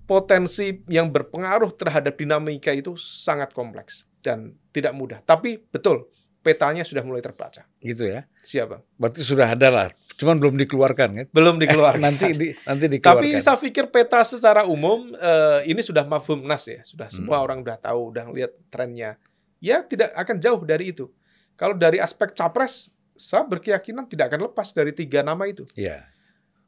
[0.04, 5.20] potensi yang berpengaruh terhadap dinamika itu sangat kompleks dan tidak mudah.
[5.22, 6.08] Tapi betul,
[6.40, 7.64] petanya sudah mulai terbaca.
[7.80, 8.24] Gitu ya.
[8.40, 8.80] Siapa?
[8.96, 11.26] Berarti sudah ada lah, cuman belum dikeluarkan kan?
[11.30, 12.00] Belum dikeluarkan.
[12.08, 13.20] nanti di, nanti dikeluarkan.
[13.22, 17.44] Tapi saya pikir peta secara umum eh, ini sudah mafhum nas ya, sudah semua Hmm.
[17.46, 19.20] orang sudah tahu, udah lihat trennya.
[19.60, 21.12] Ya tidak akan jauh dari itu.
[21.54, 25.68] Kalau dari aspek capres, saya berkeyakinan tidak akan lepas dari tiga nama itu.
[25.76, 26.08] Iya.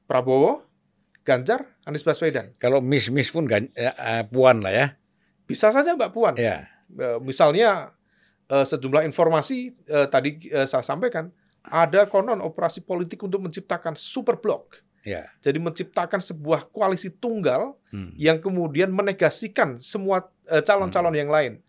[0.05, 0.61] Prabowo,
[1.24, 2.52] Ganjar, Anies Baswedan.
[2.61, 4.87] Kalau miss-miss pun gan, ya, eh, puan lah ya.
[5.48, 6.35] Bisa saja Mbak Puan.
[6.37, 6.68] Ya.
[6.92, 7.96] Eh, misalnya
[8.52, 14.37] eh, sejumlah informasi eh, tadi eh, saya sampaikan ada konon operasi politik untuk menciptakan super
[14.37, 14.83] blok.
[15.02, 15.31] Ya.
[15.40, 18.09] Jadi menciptakan sebuah koalisi tunggal Hmm.
[18.16, 21.61] yang kemudian menegasikan semua eh, calon-calon yang lain.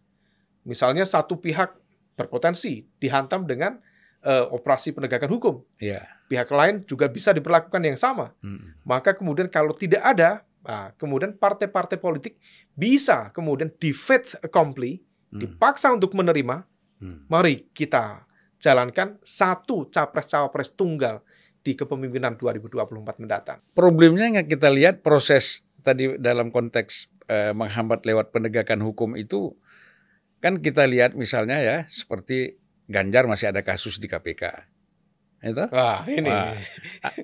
[0.64, 1.76] Misalnya satu pihak
[2.16, 3.80] berpotensi dihantam dengan
[4.24, 5.56] eh, operasi penegakan hukum.
[5.84, 6.08] Ya.
[6.32, 8.32] Pihak lain juga bisa diperlakukan yang sama.
[8.40, 8.72] Hmm.
[8.88, 12.40] Maka kemudian kalau tidak ada, nah, kemudian partai-partai politik
[12.72, 15.42] bisa kemudian di fait accompli, Hmm.
[15.44, 16.64] dipaksa untuk menerima,
[17.04, 17.26] Hmm.
[17.28, 18.24] mari kita
[18.62, 21.20] jalankan satu capres-cawapres tunggal
[21.60, 23.60] di kepemimpinan 2024 mendatang.
[23.76, 29.56] Problemnya yang kita lihat proses tadi dalam konteks eh, menghambat lewat penegakan hukum itu
[30.44, 34.68] kan kita lihat misalnya ya seperti Ganjar masih ada kasus di KPK.
[35.40, 35.72] Itu?
[35.72, 36.28] Wah, ini.
[36.28, 36.60] Wah.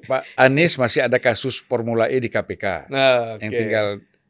[0.07, 2.87] Pak Anies masih ada kasus Formula E di KPK.
[2.87, 3.59] Nah, Yang oke.
[3.59, 3.85] tinggal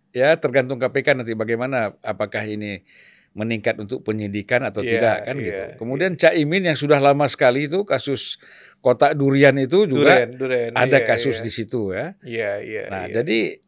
[0.09, 2.81] ya tergantung KPK nanti bagaimana apakah ini
[3.37, 5.61] meningkat untuk penyidikan atau Iya, tidak kan iya, gitu.
[5.85, 8.41] Kemudian Caimin yang sudah lama sekali itu kasus
[8.81, 11.43] kotak durian itu juga Duren, Duren, ada iya, kasus iya.
[11.45, 12.17] di situ ya.
[12.25, 12.83] Iya, iya.
[12.89, 13.21] Nah, iya.
[13.21, 13.61] jadi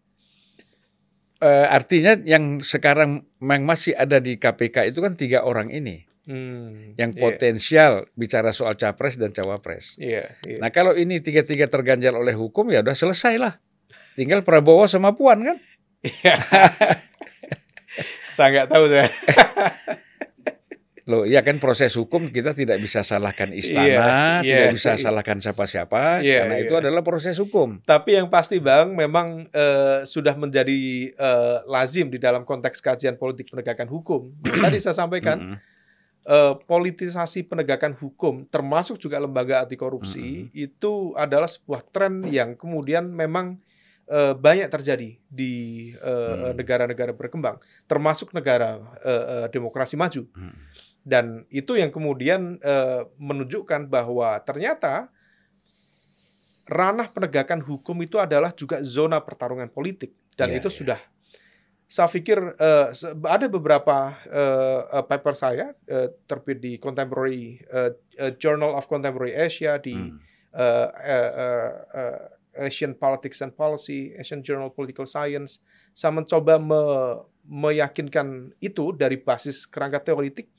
[1.41, 6.93] eh, artinya yang sekarang yang masih ada di KPK itu kan tiga orang ini Hmm,
[7.01, 9.97] yang iya, potensial bicara soal capres dan cawapres.
[9.97, 10.61] Iya, iya.
[10.61, 13.57] Nah, kalau ini tiga-tiga terganjal oleh hukum ya udah selesai lah.
[14.13, 15.57] Tinggal Prabowo sama Puan kan?
[16.05, 16.37] Iya.
[18.35, 19.09] saya nggak tahu saya.
[21.11, 25.03] Loh, iya kan proses hukum kita tidak bisa salahkan istana, Iya, tidak iya, bisa iya.
[25.03, 26.81] salahkan siapa-siapa Iya, karena itu iya.
[26.87, 27.83] adalah proses hukum.
[27.83, 30.79] Tapi yang pasti Bang, memang eh, sudah menjadi
[31.11, 34.31] eh, lazim di dalam konteks kajian politik penegakan hukum.
[34.63, 35.59] Tadi saya sampaikan,
[36.23, 43.03] eh, politisasi penegakan hukum, termasuk juga lembaga anti korupsi, itu adalah sebuah tren yang kemudian
[43.03, 43.59] memang
[44.07, 45.53] eh, banyak terjadi di
[45.95, 46.51] Hmm.
[46.55, 50.23] negara-negara berkembang, termasuk negara eh, demokrasi maju.
[51.01, 55.09] Dan itu yang kemudian eh, menunjukkan bahwa ternyata
[56.65, 60.77] ranah penegakan hukum itu adalah juga zona pertarungan politik dan Iya, itu iya.
[60.77, 60.99] sudah
[61.91, 62.39] saya pikir
[62.95, 69.35] se- ada beberapa eh, paper saya eh, terbit di Contemporary eh, eh, Journal of Contemporary
[69.35, 70.15] Asia di Mm.
[70.55, 72.19] eh, eh, eh, eh,
[72.67, 75.63] Asian Politics and Policy, Asian Journal of Political Science.
[75.91, 80.51] Saya mencoba me- meyakinkan itu dari basis kerangka teoritik,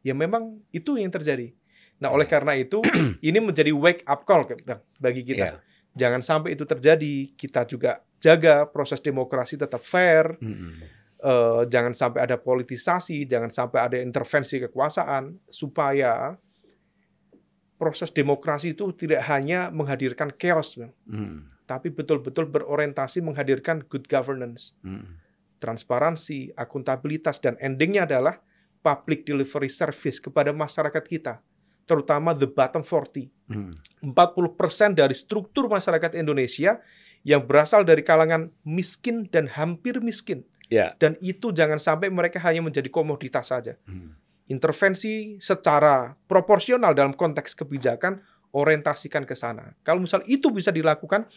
[0.00, 1.52] ya memang itu yang terjadi.
[2.00, 2.32] Nah, oleh Ya.
[2.38, 2.80] karena itu
[3.28, 4.48] ini menjadi wake up call
[4.96, 5.46] bagi kita.
[5.46, 5.60] Iya.
[5.96, 7.28] Jangan sampai itu terjadi.
[7.36, 10.38] Kita juga jaga proses demokrasi tetap fair.
[10.40, 10.80] Mm-mm.
[11.20, 16.32] Eh, jangan sampai ada politisasi, jangan sampai ada intervensi kekuasaan supaya
[17.76, 21.44] proses demokrasi itu tidak hanya menghadirkan chaos, Mm.
[21.64, 25.16] tapi betul-betul berorientasi menghadirkan good governance, Mm.
[25.60, 28.40] transparansi, akuntabilitas dan endingnya adalah
[28.80, 31.40] public delivery service kepada masyarakat kita,
[31.84, 33.28] terutama the bottom 40.
[33.50, 33.72] Mm.
[34.14, 36.80] 40% dari struktur masyarakat Indonesia
[37.26, 40.44] yang berasal dari kalangan miskin dan hampir miskin.
[40.72, 40.96] Ya.
[40.96, 43.76] Dan itu jangan sampai mereka hanya menjadi komoditas saja.
[43.84, 44.16] Mm.
[44.50, 48.18] Intervensi secara proporsional dalam konteks kebijakan
[48.50, 49.78] orientasikan ke sana.
[49.86, 51.30] Kalau misal itu bisa dilakukan,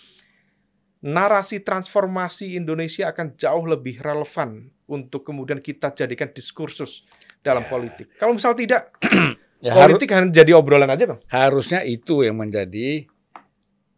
[1.03, 7.05] narasi transformasi Indonesia akan jauh lebih relevan untuk kemudian kita jadikan diskursus
[7.43, 7.69] dalam Ya.
[7.69, 8.07] politik.
[8.15, 8.89] Kalau misal tidak,
[9.59, 11.19] Ya, politik hanya jadi obrolan aja, Bang.
[11.27, 13.05] harusnya itu yang menjadi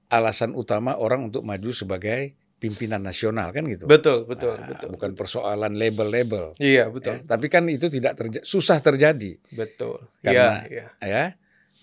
[0.08, 3.86] alasan utama orang untuk maju sebagai pimpinan nasional kan gitu.
[3.86, 4.88] Betul, betul, Nah, betul.
[4.93, 6.58] Bukan persoalan label-label.
[6.58, 6.93] Iya, ya.
[6.93, 7.21] betul.
[7.21, 10.01] Tapi kan itu tidak terja- susah terjadi Betul.
[10.19, 11.05] Karena- Iya, iya.
[11.05, 11.23] ya.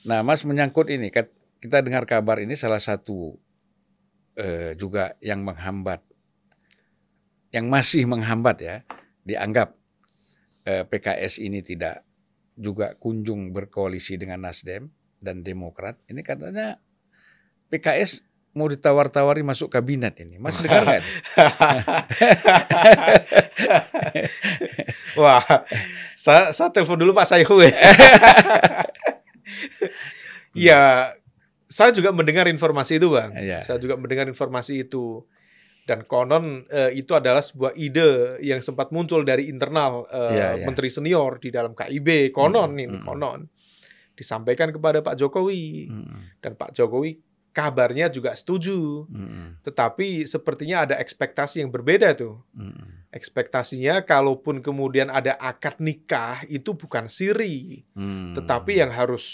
[0.03, 1.11] Nah, Mas menyangkut ini
[1.61, 3.39] kita dengar kabar ini salah satu
[4.33, 6.01] eh, juga yang menghambat
[7.53, 8.77] yang masih menghambat ya
[9.23, 9.77] dianggap
[10.67, 12.07] eh, PKS ini tidak
[12.57, 15.99] juga kunjung berkoalisi dengan Nasdem dan Demokrat.
[16.07, 16.79] Ini katanya
[17.73, 18.21] PKS
[18.53, 20.37] mau ditawar-tawari masuk kabinet ini.
[20.37, 21.03] Mas dengar nggak?
[25.21, 25.45] Wah,
[26.13, 27.73] saya, saya telepon dulu Pak Sayhu ya.
[30.53, 30.83] ya,
[31.69, 33.33] saya juga mendengar informasi itu, Bang.
[33.37, 33.65] Iya.
[33.65, 35.25] Saya juga mendengar informasi itu.
[35.83, 40.65] Dan konon eh, itu adalah sebuah ide yang sempat muncul dari internal eh, Iya, iya.
[40.65, 42.31] menteri senior di dalam KIB.
[42.31, 43.05] Konon Mm, ini mm.
[43.05, 43.41] konon
[44.15, 47.19] disampaikan kepada Pak Jokowi Mm, dan Pak Jokowi
[47.51, 49.05] kabarnya juga setuju.
[49.11, 52.39] mm, Tetapi sepertinya ada ekspektasi yang berbeda tuh.
[52.55, 58.39] mm, Ekspektasinya kalaupun kemudian ada akad nikah itu bukan siri, mm.
[58.39, 59.25] tetapi yang harus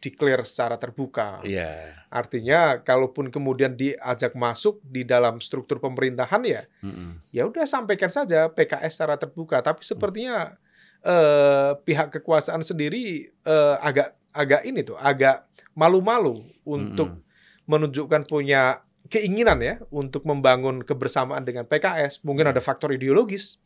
[0.00, 1.44] declare secara terbuka.
[1.44, 2.00] Iya.
[2.08, 8.48] Artinya kalaupun kemudian diajak masuk di dalam struktur pemerintahan ya, Mm, ya udah sampaikan saja
[8.48, 9.60] PKS secara terbuka.
[9.60, 10.56] Tapi sepertinya
[11.00, 17.24] eh, pihak kekuasaan sendiri eh, agak agak ini tuh, agak malu-malu untuk
[17.64, 22.20] menunjukkan punya keinginan ya untuk membangun kebersamaan dengan PKS.
[22.20, 22.52] Mungkin Hmm.
[22.52, 23.56] ada faktor ideologis,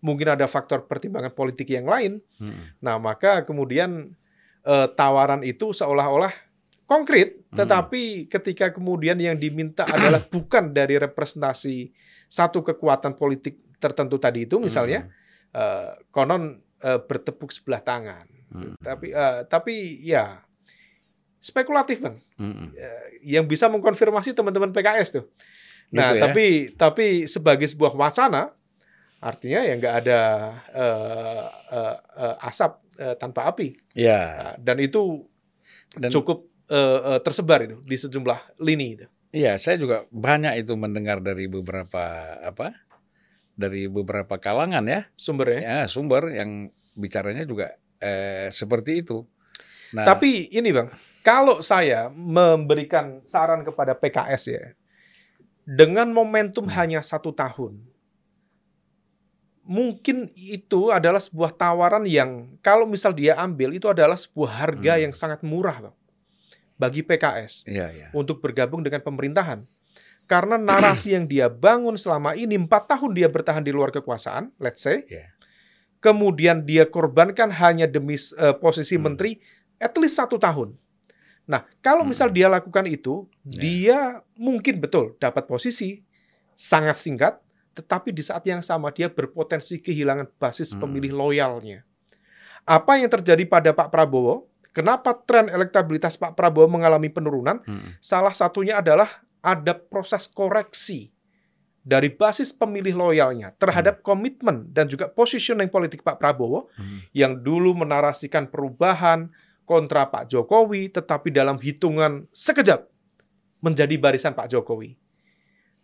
[0.00, 2.18] mungkin ada faktor pertimbangan politik yang lain.
[2.40, 4.14] mm, Nah, maka kemudian
[4.62, 6.32] eh, tawaran itu seolah-olah
[6.84, 7.64] konkret, Hmm.
[7.64, 11.92] tetapi ketika kemudian yang diminta adalah bukan dari representasi
[12.28, 15.08] satu kekuatan politik tertentu tadi itu, misalnya
[15.52, 18.24] eh, konon eh, bertepuk sebelah tangan.
[18.48, 20.40] mm, Tapi eh, tapi ya
[21.38, 23.04] spekulatif bang, mm, Eh,
[23.36, 25.24] yang bisa mengkonfirmasi teman-teman PKS tuh.
[25.88, 26.22] Nah, Gitu ya?
[26.26, 28.52] tapi tapi sebagai sebuah wacana,
[29.18, 30.20] artinya ya nggak ada
[30.70, 33.74] eh, eh, asap eh, tanpa api.
[33.94, 34.20] Ya.
[34.38, 35.26] Nah, dan itu
[35.94, 39.06] Dan cukup eh, eh, tersebar itu di sejumlah lini itu.
[39.28, 42.04] Iya, saya juga banyak itu mendengar dari beberapa
[42.40, 42.72] apa?
[43.58, 45.60] Dari beberapa kalangan ya, sumbernya.
[45.60, 49.26] ya sumber yang bicaranya juga eh, seperti itu.
[49.92, 50.88] Nah, Tapi ini bang,
[51.24, 54.64] kalau saya memberikan saran kepada PKS ya,
[55.64, 56.76] dengan momentum Hmm.
[56.76, 57.80] hanya satu tahun,
[59.68, 65.02] mungkin itu adalah sebuah tawaran yang kalau misal dia ambil itu adalah sebuah harga Hmm.
[65.04, 65.96] yang sangat murah bang,
[66.80, 68.08] bagi PKS iya ya.
[68.16, 69.60] untuk bergabung dengan pemerintahan.
[70.24, 74.80] Karena narasi yang dia bangun selama ini empat tahun dia bertahan di luar kekuasaan, let's
[74.84, 75.32] say, Iya.
[76.00, 79.12] kemudian dia korbankan hanya demi eh, posisi Hmm.
[79.12, 79.36] menteri,
[79.76, 80.76] at least satu tahun.
[81.44, 82.12] Nah, kalau Hmm.
[82.12, 83.60] misal dia lakukan itu, Ya.
[83.60, 83.98] dia
[84.36, 86.04] mungkin betul dapat posisi
[86.52, 87.40] sangat singkat,
[87.78, 90.82] tetapi di saat yang sama dia berpotensi kehilangan basis Hmm.
[90.82, 91.86] pemilih loyalnya.
[92.66, 94.50] Apa yang terjadi pada Pak Prabowo?
[94.74, 97.64] Kenapa tren elektabilitas Pak Prabowo mengalami penurunan?
[97.64, 101.08] Mm, Salah satunya adalah ada proses koreksi
[101.80, 107.16] dari basis pemilih loyalnya terhadap komitmen dan juga positioning politik Pak Prabowo mm.
[107.16, 109.32] yang dulu menarasikan perubahan
[109.64, 112.84] kontra Pak Jokowi, tetapi dalam hitungan sekejap
[113.64, 114.96] menjadi barisan Pak Jokowi.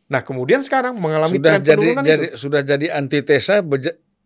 [0.04, 2.36] Nah, kemudian sekarang mengalami Sudah tren jadi, penurunan jadi itu.
[2.36, 3.64] sudah jadi antitesa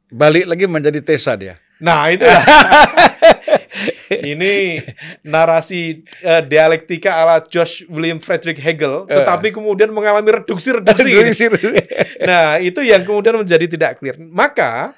[0.09, 1.55] balik lagi menjadi tesa dia.
[1.79, 2.27] Nah, itu
[4.25, 4.83] ini
[5.23, 9.15] narasi eh, dialektika ala Josh William Frederick Hegel, Eh.
[9.15, 11.09] tetapi kemudian mengalami reduksi-reduksi.
[11.09, 11.31] ini.
[12.21, 14.19] Nah, itu yang kemudian menjadi tidak clear.
[14.19, 14.91] Maka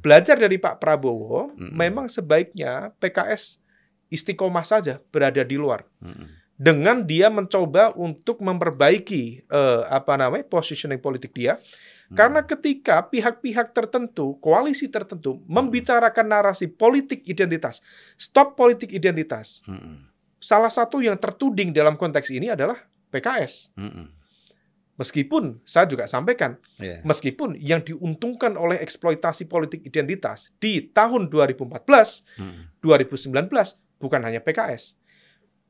[0.00, 1.68] belajar dari Pak Prabowo, Mm-mm.
[1.70, 3.60] memang sebaiknya PKS
[4.08, 11.02] istiqomah saja berada di luar Mm, dengan dia mencoba untuk memperbaiki eh, apa namanya positioning
[11.02, 11.58] politik dia.
[11.58, 12.14] mm.
[12.14, 17.82] Karena ketika pihak-pihak tertentu, koalisi tertentu membicarakan narasi politik identitas,
[18.14, 19.66] stop politik identitas.
[19.66, 20.06] Mm,
[20.42, 22.78] Salah satu yang tertuding dalam konteks ini adalah
[23.10, 23.74] PKS.
[23.74, 24.06] mm, mm.
[24.92, 27.02] Meskipun saya juga sampaikan Iya.
[27.02, 34.94] Meskipun yang diuntungkan oleh eksploitasi politik identitas di tahun 2014, Mm, 2019 bukan hanya PKS.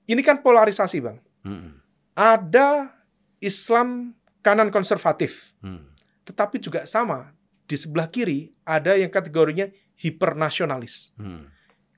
[0.07, 1.19] Ini kan polarisasi, Bang.
[1.47, 1.71] mm,
[2.19, 2.93] Ada
[3.39, 4.13] Islam
[4.45, 5.83] kanan konservatif, mm.
[6.29, 7.33] tetapi juga sama
[7.65, 11.15] di sebelah kiri ada yang kategorinya hipernasionalis.
[11.17, 11.49] Mm.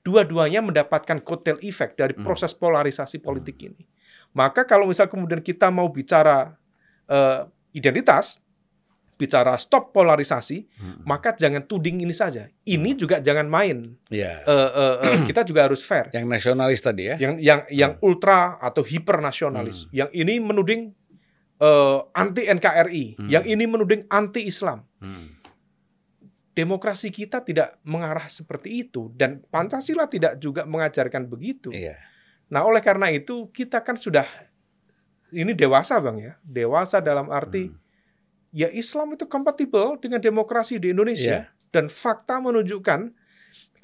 [0.05, 2.21] Dua-duanya mendapatkan kotel efek dari Hmm.
[2.21, 3.89] proses polarisasi politik ini.
[4.37, 6.53] Maka kalau misal kemudian kita mau bicara
[7.09, 7.41] eh,
[7.73, 8.44] identitas,
[9.15, 11.07] bicara stop polarisasi, Mm.
[11.07, 12.51] maka jangan tuding ini saja.
[12.61, 13.95] Ini juga jangan main.
[14.11, 14.43] Iya.
[14.43, 16.11] Eh, eh, eh, kita juga harus fair.
[16.11, 17.15] Yang nasionalis tadi ya.
[17.15, 19.87] Yang yang yang ultra atau hipernasionalis.
[19.89, 20.81] Yang ini menuding
[21.55, 23.29] eh, anti NKRI, Hmm.
[23.31, 24.83] yang ini menuding anti Islam.
[24.99, 25.39] Mm.
[26.51, 31.67] Demokrasi kita tidak mengarah seperti itu dan Pancasila tidak juga mengajarkan begitu.
[31.67, 31.99] Iya.
[32.47, 34.23] Nah, oleh karena itu kita kan sudah
[35.31, 36.39] ini dewasa, Bang ya.
[36.43, 37.75] Dewasa dalam arti Mm.
[38.55, 41.51] Ya Islam itu kompatibel dengan demokrasi di Indonesia Iya.
[41.75, 43.11] dan fakta menunjukkan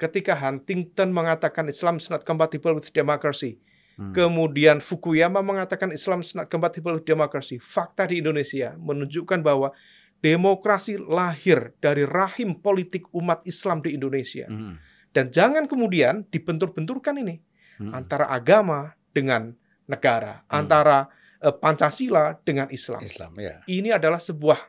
[0.00, 3.60] ketika Huntington mengatakan Islam is not compatible with democracy,
[4.00, 4.16] Mm.
[4.16, 9.76] kemudian Fukuyama mengatakan Islam is not compatible with democracy, fakta di Indonesia menunjukkan bahwa
[10.24, 14.48] demokrasi lahir dari rahim politik umat Islam di Indonesia.
[14.48, 14.80] Mm.
[15.12, 17.36] Dan jangan kemudian dibentur-benturkan ini
[17.76, 17.92] Mm.
[17.92, 19.52] antara agama dengan
[19.84, 20.64] negara, Hmm.
[20.64, 21.10] antara
[21.50, 23.02] Pancasila dengan Islam.
[23.02, 23.58] Islam ya.
[23.66, 24.62] Ini adalah sebuah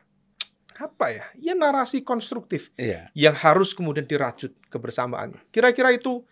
[0.74, 1.24] apa ya?
[1.38, 3.14] Ya narasi konstruktif Iya.
[3.14, 5.38] yang harus kemudian dirajut kebersamaannya.
[5.54, 6.26] Kira-kira itu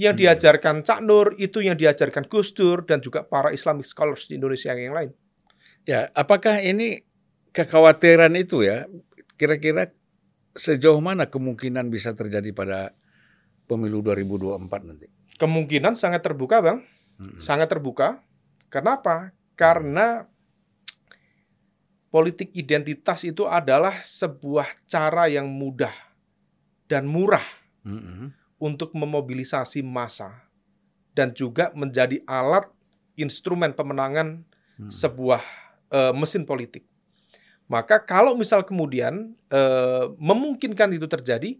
[0.00, 0.22] yang Hmm.
[0.24, 4.72] diajarkan Cak Nur, itu yang diajarkan Gus Dur dan juga para Islamic scholars di Indonesia
[4.72, 5.10] yang lain.
[5.84, 7.04] Ya, apakah ini
[7.52, 8.88] kekhawatiran itu ya
[9.36, 9.92] kira-kira
[10.56, 12.96] sejauh mana kemungkinan bisa terjadi pada
[13.68, 15.06] pemilu 2024 nanti?
[15.36, 16.80] Kemungkinan sangat terbuka, Bang.
[17.20, 17.36] Hmm.
[17.36, 18.24] Sangat terbuka.
[18.72, 19.35] Kenapa?
[19.56, 20.28] Karena
[22.12, 25.92] politik identitas itu adalah sebuah cara yang mudah
[26.86, 27.44] dan murah
[27.86, 28.34] Hmm.
[28.58, 30.42] untuk memobilisasi massa
[31.14, 32.66] dan juga menjadi alat
[33.14, 34.42] instrumen pemenangan
[34.76, 34.90] Hmm.
[34.90, 35.42] sebuah
[35.86, 36.82] eh, mesin politik.
[37.70, 41.54] Maka kalau misal kemudian eh, memungkinkan itu terjadi,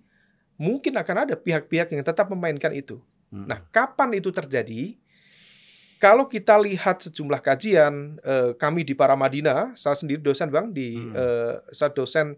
[0.59, 2.98] mungkin akan ada pihak-pihak yang tetap memainkan itu.
[3.30, 3.46] Hmm.
[3.46, 4.98] Nah, kapan itu terjadi?
[5.96, 11.16] Kalau kita lihat sejumlah kajian eh, kami di Paramadina, saya sendiri dosen bang di Hmm.
[11.16, 12.37] eh, saya dosen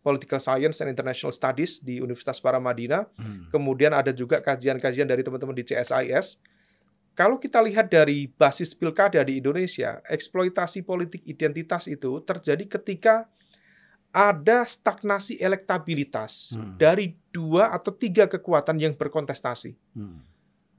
[0.00, 3.04] Political Science and International Studies di Universitas Paramadina.
[3.20, 3.52] Hmm.
[3.52, 6.40] Kemudian ada juga kajian-kajian dari teman-teman di CSIS.
[7.12, 13.28] Kalau kita lihat dari basis pilkada di Indonesia, eksploitasi politik identitas itu terjadi ketika
[14.10, 16.78] ada stagnasi elektabilitas Hmm.
[16.80, 19.76] dari dua atau tiga kekuatan yang berkontestasi.
[19.92, 20.24] Hmm.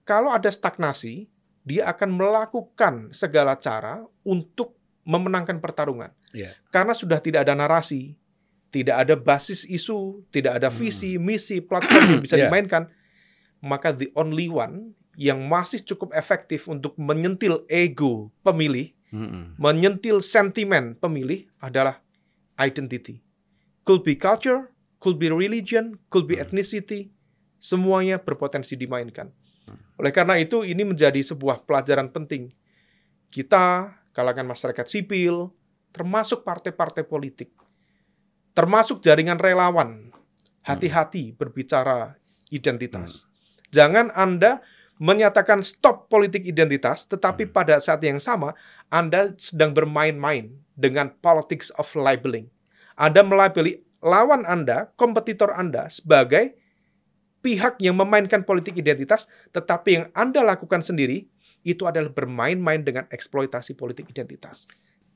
[0.01, 1.29] Kalau ada stagnasi,
[1.61, 4.73] dia akan melakukan segala cara untuk
[5.05, 6.13] memenangkan pertarungan.
[6.33, 6.53] Iya.
[6.69, 8.17] Karena sudah tidak ada narasi,
[8.69, 10.77] tidak ada basis isu, tidak ada Hmm.
[10.77, 12.47] visi, misi, platform yang bisa Iya.
[12.49, 12.89] dimainkan,
[13.61, 19.59] maka the only one yang masih cukup efektif untuk menyentil ego pemilih, Hmm.
[19.59, 21.99] menyentil sentimen pemilih adalah
[22.55, 23.19] identity.
[23.83, 24.71] Could be culture,
[25.01, 26.47] could be religion, could be Hmm.
[26.47, 27.11] ethnicity,
[27.59, 29.33] semuanya berpotensi dimainkan.
[29.71, 29.99] Hmm.
[29.99, 32.51] Oleh karena itu ini menjadi sebuah pelajaran penting.
[33.31, 35.55] Kita, kalangan masyarakat sipil,
[35.95, 37.55] termasuk partai-partai politik,
[38.51, 40.11] termasuk jaringan relawan,
[40.67, 42.19] hati-hati berbicara
[42.51, 43.23] identitas.
[43.71, 44.59] Jangan Anda
[45.01, 47.55] menyatakan stop politik identitas, tetapi Hmm.
[47.55, 48.53] pada saat yang sama
[48.91, 52.51] Anda sedang bermain-main dengan politics of labeling.
[52.99, 56.60] Anda melabeli lawan Anda, kompetitor Anda sebagai
[57.41, 61.25] pihak yang memainkan politik identitas, tetapi yang Anda lakukan sendiri
[61.61, 64.65] itu adalah bermain-main dengan eksploitasi politik identitas.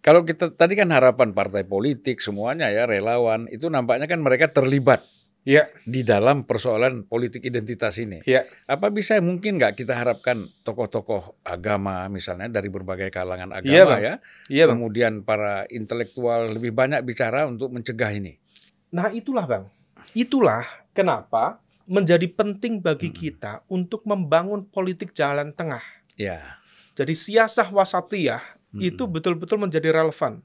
[0.02, 5.02] Kalau kita tadi kan harapan partai politik semuanya ya relawan itu nampaknya kan mereka terlibat
[5.46, 8.26] Ya, di dalam persoalan politik identitas ini.
[8.26, 8.50] ya.
[8.66, 14.02] Apa bisa mungkin nggak kita harapkan tokoh-tokoh agama misalnya dari berbagai kalangan Iya, agama Bang.
[14.02, 14.14] ya,
[14.50, 14.82] Iya, Bang.
[14.82, 18.42] kemudian para intelektual lebih banyak bicara untuk mencegah ini.
[18.90, 19.70] Nah, itulah, Bang.
[20.18, 20.66] Itulah
[20.98, 23.18] kenapa menjadi penting bagi Hmm.
[23.18, 25.82] kita untuk membangun politik jalan tengah.
[26.18, 26.58] Ya.
[26.98, 28.42] Jadi siasah wasatiyah
[28.74, 28.82] Mm-mm.
[28.82, 30.42] itu betul-betul menjadi relevan.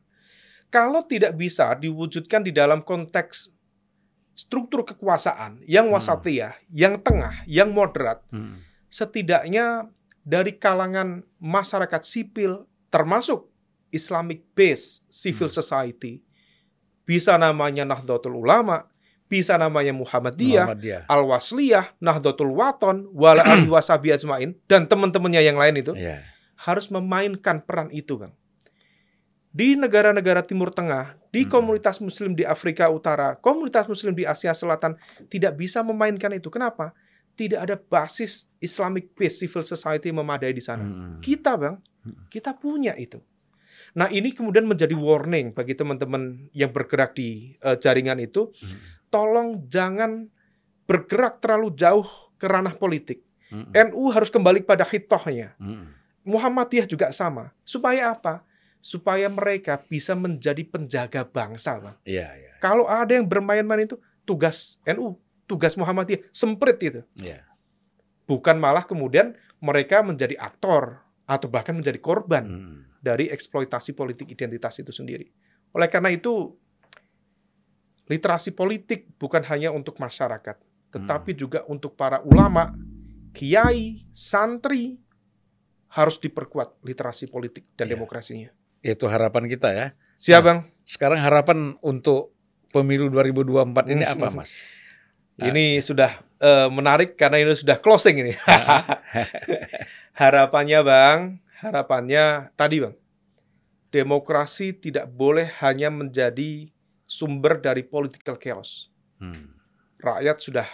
[0.69, 3.51] Kalau tidak bisa diwujudkan di dalam konteks
[4.35, 5.97] struktur kekuasaan yang Hmm.
[5.99, 8.61] wasatiyah, yang tengah, yang moderat, Hmm.
[8.89, 9.89] setidaknya
[10.21, 13.49] dari kalangan masyarakat sipil termasuk
[13.91, 15.57] Islamic based civil Hmm.
[15.63, 16.23] society
[17.07, 18.90] bisa namanya Nahdlatul Ulama,
[19.31, 21.03] bisa namanya Muhammadiyah, Muhammadiyah.
[21.07, 26.27] Al-Wasliyah, Nahdlatul Waton, Wala Ali Wasabi Ajmain dan teman-temannya yang lain itu Ya.
[26.59, 28.35] harus memainkan peran itu, Bang.
[29.51, 31.51] Di negara-negara Timur Tengah, di Hmm.
[31.53, 34.95] komunitas muslim di Afrika Utara, komunitas muslim di Asia Selatan
[35.27, 36.51] tidak bisa memainkan itu.
[36.51, 36.95] Kenapa?
[37.35, 40.83] Tidak ada basis Islamic based civil society memadai di sana.
[40.83, 41.19] Hmm.
[41.19, 42.27] Kita, Bang, Hmm.
[42.27, 43.19] kita punya itu.
[43.91, 49.00] Nah, ini kemudian menjadi warning bagi teman-teman yang bergerak di eh, jaringan itu, Hmm.
[49.11, 50.31] Tolong jangan
[50.87, 52.07] bergerak terlalu jauh
[52.39, 53.23] ke ranah politik.
[53.51, 53.67] Hmm.
[53.75, 55.59] NU harus kembali pada hitohnya.
[55.59, 55.91] Hmm.
[56.23, 57.51] Muhammadiyah juga sama.
[57.67, 58.47] Supaya apa?
[58.79, 61.99] Supaya mereka bisa menjadi penjaga bangsa, Bang.
[62.07, 62.53] Iya, iya.
[62.63, 65.19] Kalau ada yang bermain-main itu tugas NU,
[65.51, 67.03] tugas Muhammadiyah, semprit itu.
[67.19, 67.45] Iya.
[68.31, 72.79] Bukan malah kemudian mereka menjadi aktor atau bahkan menjadi korban Hmm.
[73.03, 75.29] dari eksploitasi politik identitas itu sendiri.
[75.75, 76.55] Oleh karena itu,
[78.11, 80.59] literasi politik bukan hanya untuk masyarakat,
[80.91, 82.75] tetapi juga untuk para ulama,
[83.31, 84.99] kiai, santri
[85.91, 87.95] harus diperkuat literasi politik dan Iya.
[87.95, 88.51] demokrasinya.
[88.83, 89.87] Itu harapan kita ya.
[90.19, 90.47] Siap, Nah.
[90.47, 90.59] Bang?
[90.83, 92.35] Sekarang harapan untuk
[92.71, 94.51] pemilu 2024 ini apa, Mas?
[95.41, 98.37] Ini sudah eh, menarik karena ini sudah closing ini.
[100.21, 101.19] harapannya, Bang,
[101.61, 102.93] harapannya tadi, Bang.
[103.89, 106.69] Demokrasi tidak boleh hanya menjadi
[107.11, 108.87] sumber dari political chaos.
[109.19, 109.51] Hmm.
[109.99, 110.69] Rakyat sudah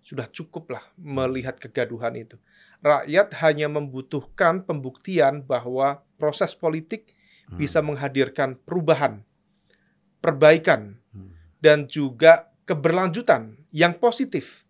[0.00, 2.40] sudah cukup lah melihat kegaduhan itu.
[2.84, 7.16] rakyat hanya membutuhkan pembuktian bahwa proses politik
[7.48, 7.56] Hmm.
[7.56, 9.24] bisa menghadirkan perubahan,
[10.20, 11.32] perbaikan, Hmm.
[11.64, 14.64] dan juga keberlanjutan yang positif.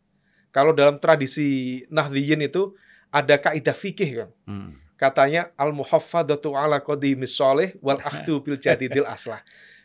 [0.55, 2.75] Kalau dalam tradisi Nahdliyin itu
[3.11, 4.31] ada kaidah fikih kan.
[4.47, 4.71] Hmm.
[4.95, 7.35] Katanya al muhaffadatu ala qadimis
[7.83, 7.99] wal
[8.47, 9.43] bil jadidil aslah.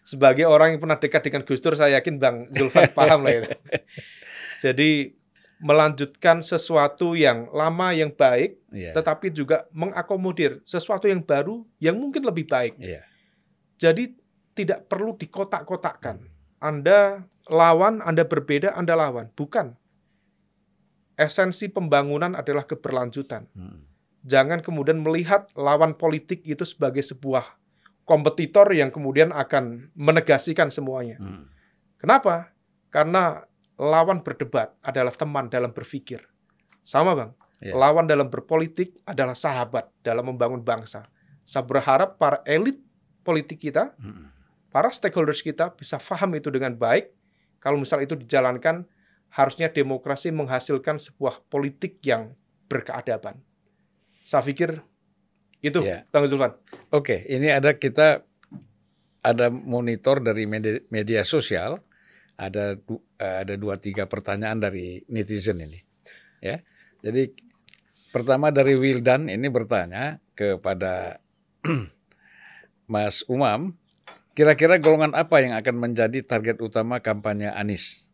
[0.10, 3.54] Sebagai orang yang pernah dekat dengan Gus Dur, saya yakin Bang Zulfan paham lah itu.
[4.58, 5.14] Jadi
[5.62, 8.98] melanjutkan sesuatu yang lama yang baik, Iya.
[8.98, 12.74] tetapi juga mengakomodir sesuatu yang baru yang mungkin lebih baik.
[12.82, 13.06] Iya.
[13.78, 14.18] Jadi
[14.58, 16.26] tidak perlu dikotak-kotakkan.
[16.58, 19.30] Anda lawan, Anda berbeda, Anda lawan.
[19.38, 19.78] Bukan.
[21.20, 23.46] Esensi pembangunan adalah keberlanjutan.
[23.52, 23.84] Hmm.
[24.24, 27.59] Jangan kemudian melihat lawan politik itu sebagai sebuah
[28.10, 31.22] kompetitor yang kemudian akan menegasikan semuanya.
[31.22, 31.46] Hmm.
[32.02, 32.58] Kenapa?
[32.90, 33.46] Karena
[33.78, 36.26] lawan berdebat adalah teman dalam berpikir.
[36.82, 37.38] Sama, Bang.
[37.62, 37.78] Iya.
[37.78, 41.06] Lawan dalam berpolitik adalah sahabat dalam membangun bangsa.
[41.46, 42.82] Saya berharap para elit
[43.22, 44.34] politik kita, Hmm.
[44.74, 47.14] para stakeholders kita bisa paham itu dengan baik.
[47.62, 48.90] Kalau misal itu dijalankan,
[49.30, 52.34] harusnya demokrasi menghasilkan sebuah politik yang
[52.66, 53.38] berkeadaban.
[54.26, 54.82] Saya pikir
[55.60, 56.08] itu, Iya.
[56.12, 56.56] Bang Zulfan.
[56.92, 58.24] Oke, ini ada kita
[59.20, 61.84] ada monitor dari media, media sosial,
[62.40, 62.80] ada
[63.20, 65.80] eh, ada dua tiga pertanyaan dari netizen ini,
[66.40, 66.64] ya.
[67.04, 67.36] Jadi
[68.16, 71.20] pertama dari Wildan ini bertanya kepada
[72.92, 73.76] Mas Umam,
[74.34, 78.08] kira-kira golongan apa yang akan menjadi target utama kampanye Anies?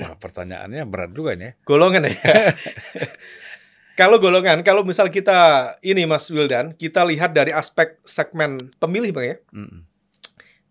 [0.00, 1.52] Wah, pertanyaannya berat juga nih.
[1.52, 1.68] ya.
[1.68, 2.16] Golongan ya.
[3.92, 9.26] kalau golongan, kalau misal kita ini Mas Wildan, kita lihat dari aspek segmen pemilih Bang
[9.26, 9.36] ya.
[9.52, 9.80] Mm-mm.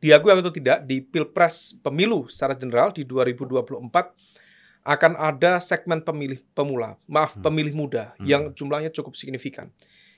[0.02, 3.86] diakui atau tidak di Pilpres pemilu secara general di 2024
[4.82, 7.46] akan ada segmen pemilih pemula, maaf Hmm.
[7.46, 8.26] pemilih muda Hmm.
[8.26, 9.70] yang jumlahnya cukup signifikan.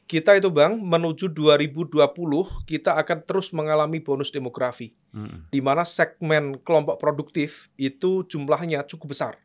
[0.07, 5.51] Kita itu Bang menuju 2020 kita akan terus mengalami bonus demografi Mm-mm.
[5.51, 9.35] di mana segmen kelompok produktif itu jumlahnya cukup besar.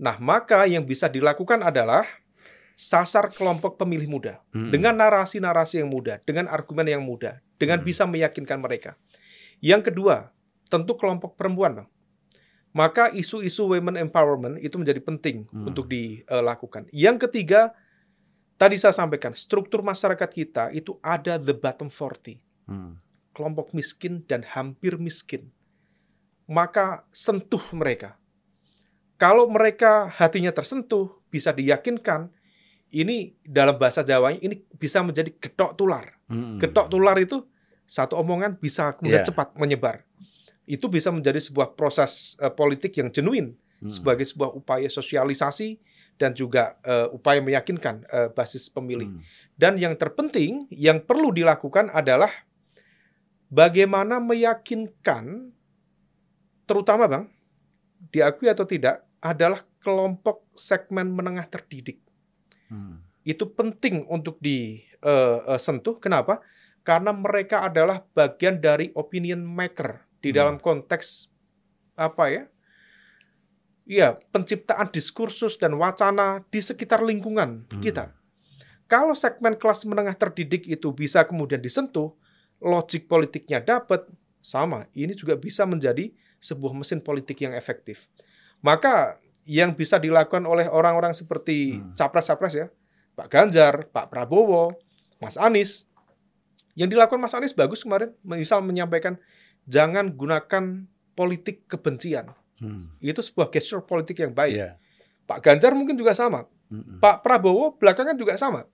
[0.00, 2.08] Nah, maka yang bisa dilakukan adalah
[2.76, 4.70] sasar kelompok pemilih muda Mm-mm.
[4.72, 7.86] dengan narasi-narasi yang mudah, dengan argumen yang mudah, dengan Hmm.
[7.86, 8.96] bisa meyakinkan mereka.
[9.60, 10.32] Yang kedua,
[10.72, 11.88] tentu kelompok perempuan, Bang.
[12.70, 15.68] Maka isu-isu women empowerment itu menjadi penting Hmm.
[15.68, 16.86] untuk dilakukan.
[16.94, 17.74] Yang ketiga,
[18.56, 22.38] tadi saya sampaikan, struktur masyarakat kita itu ada the bottom 40,
[22.70, 22.94] Mm.
[23.34, 25.50] kelompok miskin dan hampir miskin.
[26.46, 28.18] Maka sentuh mereka.
[29.20, 32.32] Kalau mereka hatinya tersentuh, bisa diyakinkan,
[32.90, 36.18] ini dalam bahasa Jawanya ini bisa menjadi getok tular.
[36.26, 36.58] Mm-mm.
[36.58, 37.46] Getok tular itu
[37.86, 39.28] satu omongan bisa kemudian Iya.
[39.30, 40.02] cepat menyebar.
[40.66, 43.88] Itu bisa menjadi sebuah proses eh, politik yang genuine Mm.
[43.88, 45.80] sebagai sebuah upaya sosialisasi
[46.20, 49.08] dan juga eh, upaya meyakinkan eh, basis pemilih.
[49.08, 49.20] Mm.
[49.56, 52.28] Dan yang terpenting yang perlu dilakukan adalah
[53.48, 55.50] bagaimana meyakinkan
[56.68, 57.24] terutama Bang
[58.12, 62.00] diakui atau tidak adalah kelompok segmen menengah terdidik
[62.70, 63.02] Mm.
[63.20, 66.00] itu penting untuk disentuh.
[66.00, 66.40] Kenapa?
[66.80, 70.36] Karena mereka adalah bagian dari opinion maker di Hmm.
[70.40, 71.28] dalam konteks
[71.98, 72.44] apa ya?
[73.84, 77.82] Iya, penciptaan diskursus dan wacana di sekitar lingkungan Hmm.
[77.82, 78.14] kita.
[78.86, 82.14] Kalau segmen kelas menengah terdidik itu bisa kemudian disentuh,
[82.62, 84.06] logik politiknya dapat,
[84.40, 84.88] sama.
[84.96, 86.10] Ini juga bisa menjadi
[86.40, 88.08] sebuah mesin politik yang efektif.
[88.64, 91.92] Maka yang bisa dilakukan oleh orang-orang seperti Hmm.
[91.94, 92.66] capres-capres ya,
[93.14, 94.76] Pak Ganjar, Pak Prabowo,
[95.18, 95.84] Mas Anies.
[96.72, 99.18] Yang dilakukan Mas Anies bagus kemarin, misal menyampaikan
[99.64, 102.32] jangan gunakan politik kebencian.
[102.56, 102.92] Mm.
[102.98, 104.54] Itu sebuah gesture politik yang baik.
[104.54, 104.70] Iya.
[105.24, 106.44] Pak Ganjar mungkin juga sama.
[106.68, 106.96] Mm-mm.
[106.98, 108.64] Pak Prabowo belakangan juga sama.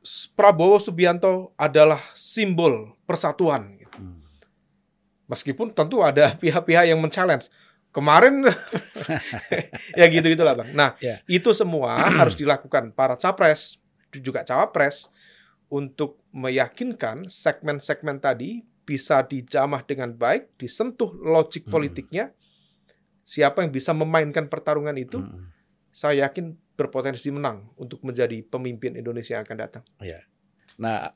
[0.00, 3.76] S- Prabowo Subianto adalah simbol persatuan.
[3.76, 3.98] gitu.
[3.98, 4.20] Mm.
[5.26, 7.48] Meskipun tentu ada pihak-pihak yang men-challenge.
[7.92, 8.40] Kemarin
[9.98, 10.72] ya gitu gitulah bang.
[10.72, 11.20] Nah Ya.
[11.28, 13.78] itu semua harus dilakukan para capres
[14.12, 15.12] juga cawapres
[15.68, 21.72] untuk meyakinkan segmen-segmen tadi bisa dijamah dengan baik, disentuh logik Hmm.
[21.72, 22.24] politiknya.
[23.22, 25.48] Siapa yang bisa memainkan pertarungan itu, Mm-mm.
[25.88, 29.82] saya yakin berpotensi menang untuk menjadi pemimpin Indonesia yang akan datang.
[30.74, 31.14] Nah,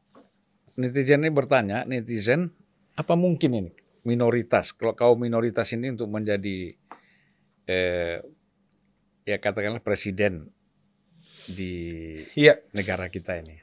[0.75, 2.55] netizen ini bertanya, netizen,
[2.95, 3.71] apa mungkin ini
[4.07, 6.73] minoritas, kalau kaum minoritas ini untuk menjadi,
[7.67, 8.23] eh,
[9.27, 10.49] ya katakanlah presiden
[11.45, 11.75] di
[12.39, 12.63] Iya.
[12.71, 13.59] negara kita ini?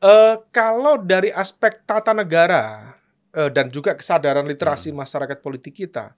[0.00, 2.94] Eh, kalau dari aspek tata negara
[3.30, 6.12] eh, dan juga kesadaran literasi masyarakat politik kita,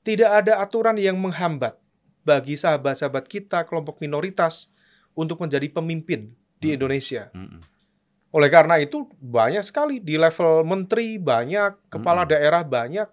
[0.00, 1.74] tidak ada aturan yang menghambat
[2.20, 4.68] bagi sahabat-sahabat kita kelompok minoritas
[5.16, 6.76] untuk menjadi pemimpin di Hmm.
[6.76, 7.32] Indonesia.
[7.32, 7.60] Mm-mm.
[8.30, 12.32] Oleh karena itu banyak sekali di level menteri banyak, kepala Mm-mm.
[12.32, 13.08] daerah banyak.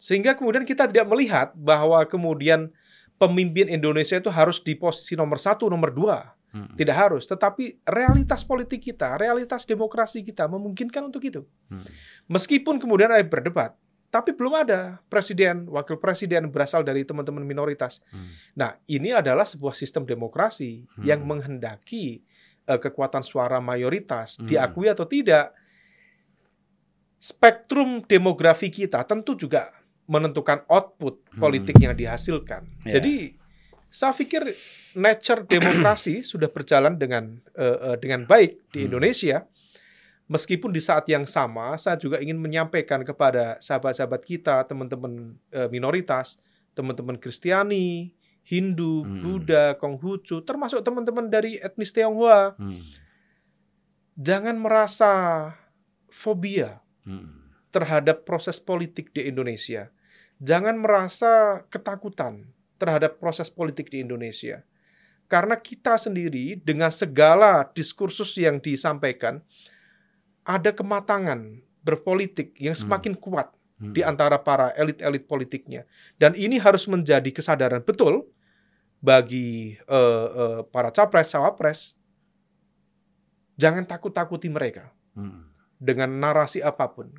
[0.00, 2.72] Sehingga kemudian kita tidak melihat bahwa kemudian
[3.20, 6.32] pemimpin Indonesia itu harus di posisi nomor satu, nomor dua.
[6.48, 6.80] Mm-mm.
[6.80, 7.28] Tidak harus.
[7.28, 11.44] Tetapi realitas politik kita, realitas demokrasi kita memungkinkan untuk itu.
[11.68, 11.84] Mm.
[12.32, 13.76] Meskipun kemudian ada berdebat,
[14.08, 18.00] tapi belum ada presiden, wakil presiden berasal dari teman-teman minoritas.
[18.08, 18.28] Mm.
[18.56, 21.36] Nah, ini adalah sebuah sistem demokrasi yang Hmm.
[21.36, 22.24] menghendaki
[22.68, 24.44] eh, kekuatan suara mayoritas, Hmm.
[24.44, 25.56] diakui atau tidak.
[27.18, 29.74] Spektrum demografi kita tentu juga
[30.06, 31.40] menentukan output Hmm.
[31.40, 32.62] politik yang dihasilkan.
[32.86, 33.00] Ya.
[33.00, 33.34] Jadi,
[33.90, 34.46] saya pikir
[34.94, 38.88] nature demokrasi sudah berjalan dengan eh, eh, dengan baik di Hmm.
[38.94, 39.48] Indonesia.
[40.28, 45.40] Meskipun di saat yang sama, saya juga ingin menyampaikan kepada sahabat-sahabat kita, teman-teman
[45.72, 46.36] minoritas,
[46.76, 48.12] teman-teman Kristiani,
[48.48, 49.20] Hindu, Hmm.
[49.20, 52.80] Buddha, Konghucu, termasuk teman-teman dari etnis Tionghoa, Mm.
[54.16, 55.12] jangan merasa
[56.08, 57.28] fobia Mm.
[57.68, 59.92] terhadap proses politik di Indonesia.
[60.40, 62.48] Jangan merasa ketakutan
[62.80, 64.64] terhadap proses politik di Indonesia.
[65.28, 69.44] Karena kita sendiri dengan segala diskursus yang disampaikan,
[70.40, 72.88] ada kematangan berpolitik yang Hmm.
[72.88, 73.92] semakin kuat Mm.
[73.92, 75.84] di antara para elit-elit politiknya.
[76.16, 78.24] Dan ini harus menjadi kesadaran betul
[78.98, 81.80] bagi eh, eh, para capres, cawapres.
[83.58, 85.50] Jangan takut-takuti mereka Mm.
[85.82, 87.10] dengan narasi apa pun.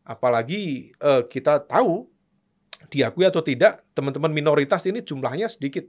[0.00, 2.08] Apalagi eh, kita tahu,
[2.88, 5.84] diakui atau tidak, teman-teman minoritas ini jumlahnya sedikit,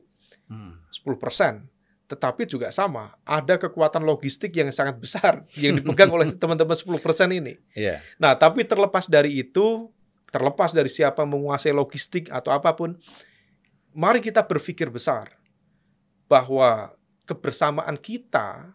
[0.51, 0.83] Mm.
[0.91, 1.63] 10%.
[2.09, 7.55] Tetapi juga sama, ada kekuatan logistik yang sangat besar yang dipegang oleh teman-teman 10% ini.
[7.77, 8.01] Iya.
[8.17, 9.87] Nah, tapi terlepas dari itu,
[10.33, 12.97] terlepas dari siapa menguasai logistik atau apa pun,
[13.91, 15.33] mari kita berpikir besar
[16.25, 16.93] bahwa
[17.25, 18.73] kebersamaan kita,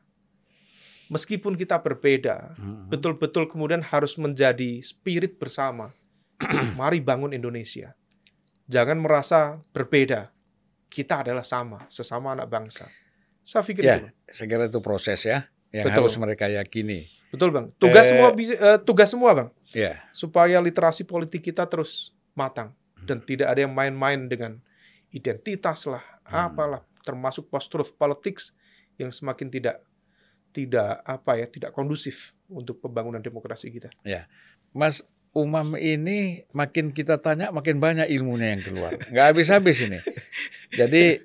[1.06, 2.90] meskipun kita berbeda, Mm.
[2.90, 5.94] betul-betul kemudian harus menjadi spirit bersama.
[6.78, 7.94] mari bangun Indonesia.
[8.66, 10.34] Jangan merasa berbeda.
[10.90, 12.90] Kita adalah sama, sesama anak bangsa.
[13.42, 14.06] Saya pikir Ya, itu.
[14.26, 16.06] Saya kira itu proses ya yang Betul.
[16.06, 17.06] harus mereka yakini.
[17.30, 17.70] Betul, Bang.
[17.78, 19.48] Tugas Eh, semua eh, tugas semua, Bang.
[19.70, 20.02] Ya.
[20.10, 23.26] supaya literasi politik kita terus matang dan Hmm.
[23.26, 24.62] tidak ada yang main-main dengan
[25.14, 26.50] identitas lah, Hmm.
[26.50, 28.50] apalah, termasuk post-truth politics
[28.98, 29.78] yang semakin tidak
[30.50, 33.90] tidak apa ya, tidak kondusif untuk pembangunan demokrasi kita.
[34.70, 35.02] Mas
[35.34, 38.94] Umam ini makin kita tanya makin banyak ilmunya yang keluar.
[39.10, 39.98] Nggak habis-habis ini.
[40.78, 41.18] Jadi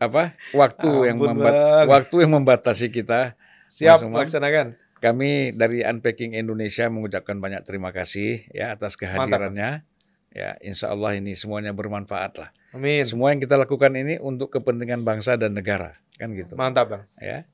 [0.00, 0.32] apa?
[0.56, 1.86] Waktu yang Ampun, membat Bang.
[1.92, 3.36] waktu yang membatasi kita.
[3.68, 4.16] Siap, Mas Umam.
[4.24, 4.80] laksanakan.
[4.96, 9.84] Kami dari Unpacking Indonesia mengucapkan banyak terima kasih ya atas kehadirannya.
[10.32, 12.50] Ya, insya Allah ini semuanya bermanfaat lah.
[12.74, 13.06] Amin.
[13.06, 16.58] Semua yang kita lakukan ini untuk kepentingan bangsa dan negara, kan gitu.
[16.58, 17.04] Mantap, Bang.
[17.22, 17.46] Ya,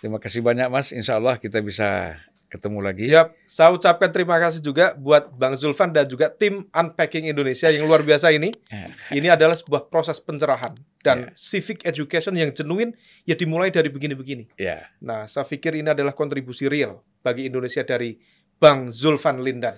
[0.00, 0.96] terima kasih banyak Mas.
[0.96, 3.10] Insya Allah kita bisa ketemu lagi.
[3.10, 3.34] Siap.
[3.44, 8.06] Saya ucapkan terima kasih juga buat Bang Zulfan dan juga tim Unpacking Indonesia yang luar
[8.06, 8.54] biasa ini.
[8.70, 8.86] Ya.
[9.12, 11.28] Ini adalah sebuah proses pencerahan dan Ya.
[11.34, 12.94] civic education yang genuine
[13.26, 14.56] ya dimulai dari begini-begini.
[14.56, 14.88] Ya.
[15.02, 18.14] Nah, saya pikir ini adalah kontribusi real bagi Indonesia dari
[18.56, 19.74] Bang Zulfan Lindan.